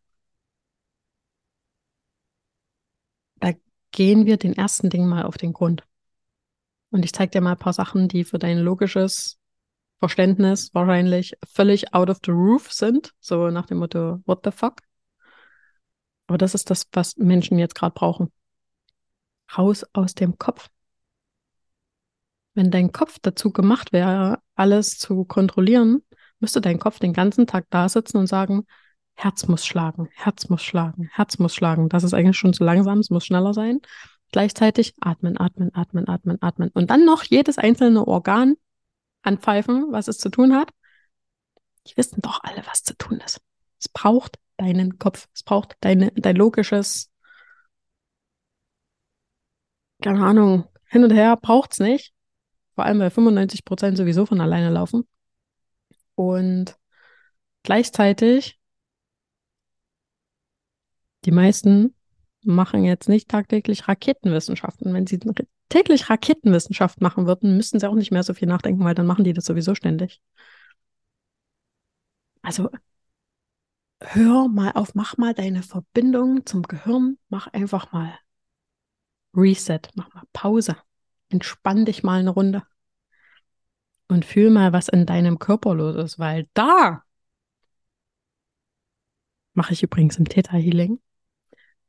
da 3.39 3.53
gehen 3.91 4.25
wir 4.25 4.35
den 4.35 4.53
ersten 4.53 4.89
Dingen 4.89 5.07
mal 5.07 5.23
auf 5.23 5.37
den 5.37 5.53
Grund. 5.53 5.83
Und 6.89 7.05
ich 7.05 7.13
zeige 7.13 7.31
dir 7.31 7.41
mal 7.41 7.53
ein 7.53 7.59
paar 7.59 7.71
Sachen, 7.71 8.09
die 8.09 8.25
für 8.25 8.39
dein 8.39 8.57
logisches 8.59 9.39
Verständnis 9.99 10.73
wahrscheinlich 10.73 11.35
völlig 11.47 11.93
out 11.93 12.09
of 12.09 12.19
the 12.25 12.31
roof 12.31 12.71
sind. 12.71 13.13
So 13.19 13.49
nach 13.49 13.65
dem 13.65 13.79
Motto, 13.79 14.21
what 14.25 14.41
the 14.43 14.51
fuck? 14.51 14.81
Aber 16.27 16.37
das 16.37 16.55
ist 16.55 16.69
das, 16.69 16.87
was 16.91 17.17
Menschen 17.17 17.59
jetzt 17.59 17.75
gerade 17.75 17.93
brauchen. 17.93 18.31
Raus 19.57 19.85
aus 19.93 20.15
dem 20.15 20.37
Kopf. 20.37 20.69
Wenn 22.55 22.71
dein 22.71 22.91
Kopf 22.91 23.19
dazu 23.21 23.51
gemacht 23.51 23.93
wäre, 23.93 24.39
alles 24.55 24.97
zu 24.97 25.25
kontrollieren, 25.25 26.03
müsste 26.39 26.61
dein 26.61 26.79
Kopf 26.79 26.99
den 26.99 27.13
ganzen 27.13 27.47
Tag 27.47 27.65
da 27.69 27.89
sitzen 27.89 28.17
und 28.17 28.27
sagen, 28.27 28.65
Herz 29.15 29.47
muss 29.47 29.65
schlagen, 29.65 30.09
Herz 30.13 30.49
muss 30.49 30.63
schlagen, 30.63 31.09
Herz 31.11 31.37
muss 31.37 31.55
schlagen. 31.55 31.89
Das 31.89 32.03
ist 32.03 32.13
eigentlich 32.13 32.37
schon 32.37 32.53
zu 32.53 32.63
langsam, 32.63 32.99
es 32.99 33.09
muss 33.09 33.25
schneller 33.25 33.53
sein. 33.53 33.79
Gleichzeitig 34.31 34.95
atmen, 34.99 35.37
atmen, 35.37 35.73
atmen, 35.73 36.07
atmen, 36.07 36.37
atmen. 36.41 36.69
Und 36.73 36.89
dann 36.89 37.05
noch 37.05 37.23
jedes 37.23 37.57
einzelne 37.57 38.07
Organ 38.07 38.55
anpfeifen, 39.25 39.91
was 39.91 40.07
es 40.07 40.17
zu 40.17 40.29
tun 40.29 40.55
hat. 40.55 40.71
Die 41.87 41.97
wissen 41.97 42.21
doch 42.21 42.43
alle, 42.43 42.65
was 42.67 42.83
zu 42.83 42.95
tun 42.97 43.19
ist. 43.19 43.41
Es 43.79 43.89
braucht 43.89 44.39
deinen 44.57 44.97
Kopf, 44.97 45.27
es 45.33 45.43
braucht 45.43 45.75
deine, 45.81 46.11
dein 46.11 46.35
logisches, 46.35 47.11
keine 50.01 50.25
Ahnung, 50.25 50.65
hin 50.85 51.03
und 51.03 51.11
her 51.11 51.37
braucht 51.37 51.73
es 51.73 51.79
nicht. 51.79 52.13
Vor 52.75 52.85
allem, 52.85 52.99
weil 52.99 53.09
95 53.09 53.63
Prozent 53.65 53.97
sowieso 53.97 54.25
von 54.25 54.41
alleine 54.41 54.69
laufen. 54.69 55.07
Und 56.15 56.77
gleichzeitig 57.63 58.59
die 61.25 61.31
meisten 61.31 61.95
machen 62.45 62.83
jetzt 62.83 63.09
nicht 63.09 63.29
tagtäglich 63.29 63.87
Raketenwissenschaften. 63.87 64.93
Wenn 64.93 65.07
sie 65.07 65.19
täglich 65.69 66.09
Raketenwissenschaft 66.09 67.01
machen 67.01 67.25
würden, 67.27 67.57
müssten 67.57 67.79
sie 67.79 67.89
auch 67.89 67.95
nicht 67.95 68.11
mehr 68.11 68.23
so 68.23 68.33
viel 68.33 68.47
nachdenken, 68.47 68.83
weil 68.83 68.95
dann 68.95 69.07
machen 69.07 69.23
die 69.23 69.33
das 69.33 69.45
sowieso 69.45 69.75
ständig. 69.75 70.21
Also 72.41 72.69
hör 74.01 74.47
mal 74.47 74.71
auf, 74.73 74.93
mach 74.95 75.17
mal 75.17 75.33
deine 75.33 75.63
Verbindung 75.63 76.45
zum 76.45 76.63
Gehirn, 76.63 77.17
mach 77.29 77.47
einfach 77.47 77.91
mal 77.91 78.17
Reset, 79.35 79.81
mach 79.95 80.13
mal 80.13 80.23
Pause, 80.33 80.77
entspann 81.29 81.85
dich 81.85 82.03
mal 82.03 82.19
eine 82.19 82.29
Runde 82.29 82.63
und 84.07 84.25
fühl 84.25 84.49
mal, 84.51 84.73
was 84.73 84.87
in 84.87 85.05
deinem 85.05 85.39
Körper 85.39 85.73
los 85.75 85.95
ist, 85.95 86.19
weil 86.19 86.47
da 86.53 87.03
mache 89.53 89.73
ich 89.73 89.83
übrigens 89.83 90.17
im 90.17 90.27
Theta 90.27 90.57
Healing 90.57 90.99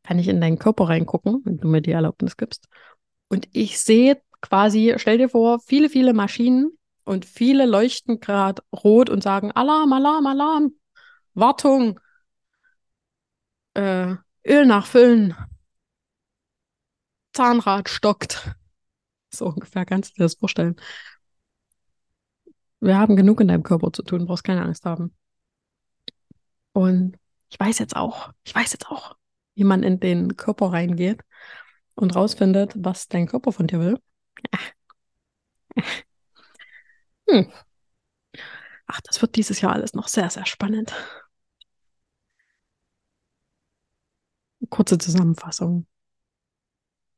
kann 0.07 0.19
ich 0.19 0.29
in 0.29 0.41
deinen 0.41 0.59
Körper 0.59 0.89
reingucken, 0.89 1.43
wenn 1.45 1.59
du 1.59 1.69
mir 1.69 1.83
die 1.83 1.91
Erlaubnis 1.91 2.37
gibst. 2.37 2.69
Und 3.29 3.49
ich 3.53 3.81
sehe 3.81 4.23
quasi, 4.41 4.95
stell 4.99 5.19
dir 5.19 5.29
vor, 5.29 5.59
viele, 5.61 5.89
viele 5.89 6.15
Maschinen 6.15 6.71
und 7.05 7.25
viele 7.25 7.67
leuchten 7.67 8.21
gerade 8.21 8.63
rot 8.73 9.11
und 9.11 9.23
sagen 9.23 9.51
Alarm, 9.53 9.93
Alarm, 9.93 10.27
Alarm, 10.27 10.73
Wartung, 11.35 11.99
äh, 13.75 14.15
Öl 14.47 14.67
nachfüllen, 14.67 15.35
Zahnrad 17.33 17.89
stockt. 17.89 18.55
So 19.33 19.47
ungefähr 19.47 19.85
kannst 19.85 20.13
du 20.13 20.15
dir 20.15 20.25
das 20.25 20.35
vorstellen. 20.35 20.77
Wir 22.81 22.97
haben 22.97 23.17
genug 23.17 23.41
in 23.41 23.49
deinem 23.49 23.65
Körper 23.65 23.93
zu 23.93 24.03
tun, 24.03 24.27
brauchst 24.27 24.45
keine 24.45 24.63
Angst 24.63 24.85
haben. 24.85 25.15
Und 26.73 27.19
ich 27.49 27.59
weiß 27.59 27.79
jetzt 27.79 27.97
auch, 27.97 28.31
ich 28.45 28.55
weiß 28.55 28.73
jetzt 28.73 28.87
auch, 28.89 29.17
wie 29.57 29.65
man 29.65 29.83
in 29.83 29.99
den 30.01 30.37
Körper 30.37 30.73
reingeht 30.73 31.23
und 31.95 32.15
rausfindet, 32.15 32.75
was 32.77 33.09
dein 33.09 33.27
Körper 33.27 33.53
von 33.53 33.67
dir 33.67 33.81
will. 33.81 33.99
Hm. 37.29 37.51
Ach, 38.87 39.01
das 39.01 39.21
wird 39.21 39.37
dieses 39.37 39.61
Jahr 39.61 39.73
alles 39.73 39.95
noch 39.95 40.09
sehr, 40.09 40.31
sehr 40.31 40.47
spannend. 40.47 40.95
Kurze 44.71 44.99
Zusammenfassung. 44.99 45.87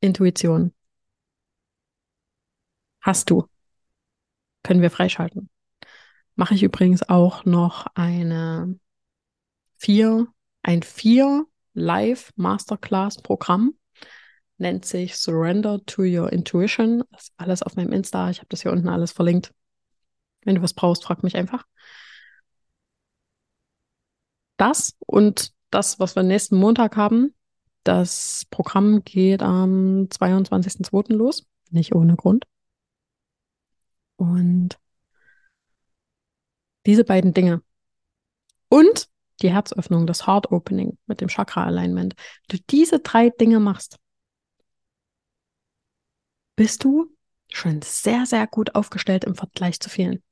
Intuition. 0.00 0.72
Hast 3.00 3.30
du. 3.30 3.48
Können 4.62 4.82
wir 4.82 4.90
freischalten. 4.90 5.50
Mache 6.36 6.54
ich 6.54 6.62
übrigens 6.62 7.08
auch 7.08 7.44
noch 7.44 7.86
eine 7.94 8.78
vier, 9.76 10.26
ein 10.62 10.82
vier 10.82 11.46
Live 11.78 12.32
Masterclass 12.36 13.22
Programm. 13.22 13.74
Nennt 14.58 14.84
sich 14.84 15.16
Surrender 15.16 15.84
to 15.86 16.02
Your 16.02 16.32
Intuition. 16.32 17.04
Das 17.12 17.24
ist 17.24 17.32
alles 17.36 17.62
auf 17.62 17.76
meinem 17.76 17.92
Insta. 17.92 18.28
Ich 18.30 18.38
habe 18.38 18.48
das 18.48 18.62
hier 18.62 18.72
unten 18.72 18.88
alles 18.88 19.12
verlinkt. 19.12 19.54
Wenn 20.44 20.56
du 20.56 20.62
was 20.62 20.74
brauchst, 20.74 21.04
frag 21.04 21.22
mich 21.22 21.36
einfach. 21.36 21.64
Das 24.56 24.96
und 25.06 25.52
das, 25.70 26.00
was 26.00 26.16
wir 26.16 26.22
nächsten 26.22 26.56
Montag 26.56 26.96
haben, 26.96 27.34
Das 27.84 28.44
Programm 28.50 29.02
geht 29.04 29.42
am 29.42 30.08
22.02. 30.10 31.14
los, 31.14 31.46
nicht 31.70 31.94
ohne 31.94 32.16
Grund. 32.16 32.44
Und 34.16 34.78
diese 36.84 37.04
beiden 37.04 37.32
Dinge 37.32 37.62
und 38.68 39.08
die 39.42 39.52
Herzöffnung, 39.52 40.06
das 40.06 40.26
Heart 40.26 40.50
Opening 40.52 40.98
mit 41.06 41.20
dem 41.20 41.28
Chakra 41.28 41.64
Alignment, 41.64 42.14
du 42.48 42.58
diese 42.70 43.00
drei 43.00 43.30
Dinge 43.30 43.60
machst, 43.60 43.98
bist 46.56 46.84
du 46.84 47.06
schon 47.50 47.82
sehr, 47.82 48.26
sehr 48.26 48.46
gut 48.46 48.74
aufgestellt 48.74 49.24
im 49.24 49.34
Vergleich 49.34 49.80
zu 49.80 49.88
vielen. 49.88 50.22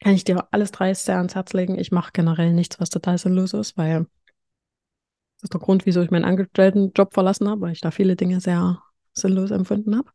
Kann 0.00 0.14
ich 0.14 0.24
dir 0.24 0.48
alles 0.50 0.72
drei 0.72 0.94
sehr 0.94 1.18
ans 1.18 1.34
Herz 1.34 1.52
legen. 1.52 1.78
Ich 1.78 1.92
mache 1.92 2.10
generell 2.12 2.52
nichts, 2.52 2.80
was 2.80 2.90
total 2.90 3.18
sinnlos 3.18 3.52
ist, 3.52 3.76
weil 3.76 4.06
das 5.36 5.44
ist 5.44 5.54
der 5.54 5.60
Grund, 5.60 5.86
wieso 5.86 6.02
ich 6.02 6.10
meinen 6.10 6.24
Angestelltenjob 6.24 7.12
verlassen 7.12 7.48
habe, 7.48 7.60
weil 7.62 7.72
ich 7.72 7.80
da 7.80 7.90
viele 7.90 8.16
Dinge 8.16 8.40
sehr 8.40 8.82
sinnlos 9.12 9.50
empfunden 9.50 9.96
habe. 9.96 10.10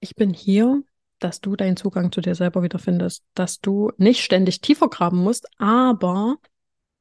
Ich 0.00 0.14
bin 0.16 0.32
hier, 0.32 0.82
dass 1.18 1.40
du 1.40 1.56
deinen 1.56 1.76
Zugang 1.76 2.12
zu 2.12 2.20
dir 2.20 2.34
selber 2.34 2.62
wiederfindest, 2.62 3.24
dass 3.34 3.60
du 3.60 3.92
nicht 3.96 4.22
ständig 4.22 4.60
tiefer 4.60 4.88
graben 4.88 5.18
musst, 5.18 5.48
aber 5.58 6.36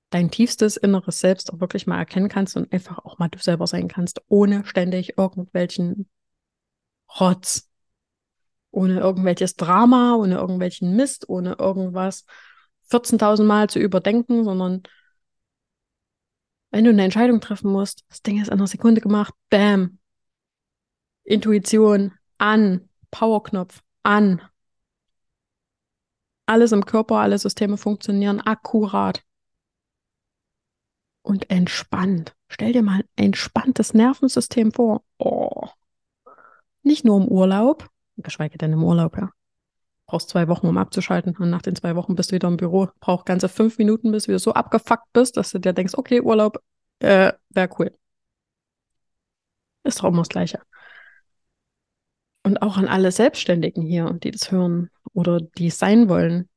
dein 0.09 0.31
tiefstes 0.31 0.77
inneres 0.77 1.19
Selbst 1.19 1.51
auch 1.51 1.59
wirklich 1.59 1.87
mal 1.87 1.97
erkennen 1.97 2.29
kannst 2.29 2.55
und 2.55 2.71
einfach 2.71 2.99
auch 2.99 3.17
mal 3.19 3.29
du 3.29 3.39
selber 3.39 3.67
sein 3.67 3.87
kannst, 3.87 4.21
ohne 4.27 4.65
ständig 4.65 5.17
irgendwelchen 5.17 6.09
Rotz, 7.19 7.69
ohne 8.71 8.99
irgendwelches 8.99 9.55
Drama, 9.55 10.15
ohne 10.15 10.35
irgendwelchen 10.35 10.95
Mist, 10.95 11.29
ohne 11.29 11.55
irgendwas 11.59 12.25
14.000 12.89 13.43
Mal 13.43 13.69
zu 13.69 13.79
überdenken, 13.79 14.43
sondern 14.43 14.83
wenn 16.71 16.83
du 16.83 16.89
eine 16.89 17.03
Entscheidung 17.03 17.41
treffen 17.41 17.71
musst, 17.71 18.05
das 18.09 18.21
Ding 18.21 18.41
ist 18.41 18.47
in 18.47 18.53
einer 18.53 18.67
Sekunde 18.67 19.01
gemacht, 19.01 19.33
bam, 19.49 19.99
Intuition 21.23 22.13
an, 22.37 22.87
Powerknopf 23.11 23.83
an. 24.03 24.41
Alles 26.45 26.71
im 26.71 26.85
Körper, 26.85 27.17
alle 27.17 27.37
Systeme 27.37 27.77
funktionieren 27.77 28.39
akkurat 28.39 29.23
und 31.21 31.49
entspannt. 31.49 32.35
Stell 32.47 32.71
dir 32.71 32.81
mal 32.81 33.01
ein 33.01 33.25
entspanntes 33.25 33.93
Nervensystem 33.93 34.71
vor. 34.71 35.03
Oh. 35.17 35.67
Nicht 36.83 37.03
nur 37.03 37.21
im 37.21 37.27
Urlaub, 37.27 37.89
geschweige 38.15 38.57
denn 38.57 38.71
im 38.71 38.83
Urlaub, 38.83 39.17
ja. 39.17 39.29
Brauchst 40.05 40.29
zwei 40.29 40.47
Wochen, 40.47 40.67
um 40.67 40.77
abzuschalten. 40.77 41.35
Und 41.35 41.49
nach 41.49 41.61
den 41.61 41.75
zwei 41.75 41.97
Wochen 41.97 42.15
bist 42.15 42.31
du 42.31 42.35
wieder 42.35 42.47
im 42.47 42.55
Büro. 42.55 42.87
Braucht 43.01 43.25
ganze 43.25 43.49
fünf 43.49 43.77
Minuten, 43.77 44.11
bis 44.13 44.23
du 44.23 44.29
wieder 44.29 44.39
so 44.39 44.53
abgefuckt 44.53 45.11
bist, 45.11 45.35
dass 45.35 45.51
du 45.51 45.59
dir 45.59 45.73
denkst, 45.73 45.95
okay, 45.97 46.21
Urlaub, 46.21 46.63
äh, 46.99 47.33
wäre 47.49 47.69
cool. 47.77 47.93
Ist 49.83 49.99
doch 49.99 50.05
immer 50.05 50.19
das 50.19 50.29
Gleiche. 50.29 50.61
Und 52.47 52.61
auch 52.61 52.77
an 52.77 52.87
alle 52.87 53.11
Selbstständigen 53.11 53.83
hier, 53.83 54.13
die 54.23 54.31
das 54.31 54.51
hören 54.51 54.89
oder 55.11 55.41
die 55.41 55.67
es 55.67 55.79
sein 55.79 56.07
wollen. 56.07 56.47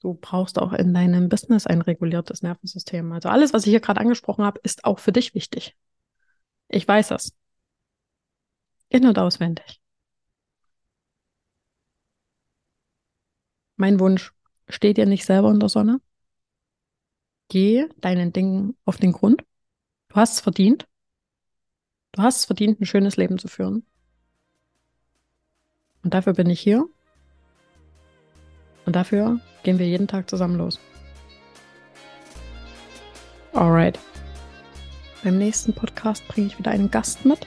Du 0.00 0.14
brauchst 0.14 0.58
auch 0.58 0.72
in 0.72 0.92
deinem 0.92 1.28
Business 1.28 1.68
ein 1.68 1.82
reguliertes 1.82 2.42
Nervensystem. 2.42 3.12
Also 3.12 3.28
alles, 3.28 3.52
was 3.52 3.64
ich 3.64 3.70
hier 3.70 3.78
gerade 3.78 4.00
angesprochen 4.00 4.44
habe, 4.44 4.58
ist 4.64 4.84
auch 4.84 4.98
für 4.98 5.12
dich 5.12 5.32
wichtig. 5.32 5.76
Ich 6.66 6.88
weiß 6.88 7.06
das. 7.06 7.32
In- 8.88 9.06
und 9.06 9.16
auswendig. 9.16 9.80
Mein 13.76 14.00
Wunsch, 14.00 14.32
steh 14.68 14.94
dir 14.94 15.06
nicht 15.06 15.24
selber 15.26 15.52
in 15.52 15.60
der 15.60 15.68
Sonne. 15.68 16.00
Geh 17.50 17.86
deinen 17.98 18.32
Dingen 18.32 18.76
auf 18.84 18.96
den 18.96 19.12
Grund. 19.12 19.44
Du 20.08 20.16
hast 20.16 20.32
es 20.32 20.40
verdient. 20.40 20.88
Du 22.10 22.22
hast 22.22 22.38
es 22.38 22.44
verdient, 22.46 22.80
ein 22.80 22.86
schönes 22.86 23.16
Leben 23.16 23.38
zu 23.38 23.46
führen. 23.46 23.86
Und 26.04 26.12
dafür 26.12 26.34
bin 26.34 26.48
ich 26.48 26.60
hier. 26.60 26.86
Und 28.84 28.94
dafür 28.94 29.40
gehen 29.62 29.78
wir 29.78 29.86
jeden 29.86 30.06
Tag 30.06 30.28
zusammen 30.28 30.56
los. 30.56 30.78
Alright. 33.54 33.98
Beim 35.22 35.38
nächsten 35.38 35.72
Podcast 35.72 36.26
bringe 36.28 36.48
ich 36.48 36.58
wieder 36.58 36.70
einen 36.70 36.90
Gast 36.90 37.24
mit. 37.24 37.46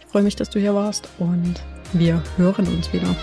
Ich 0.00 0.06
freue 0.06 0.22
mich, 0.22 0.34
dass 0.34 0.50
du 0.50 0.58
hier 0.58 0.74
warst 0.74 1.08
und 1.18 1.62
wir 1.92 2.20
hören 2.36 2.66
uns 2.66 2.92
wieder. 2.92 3.14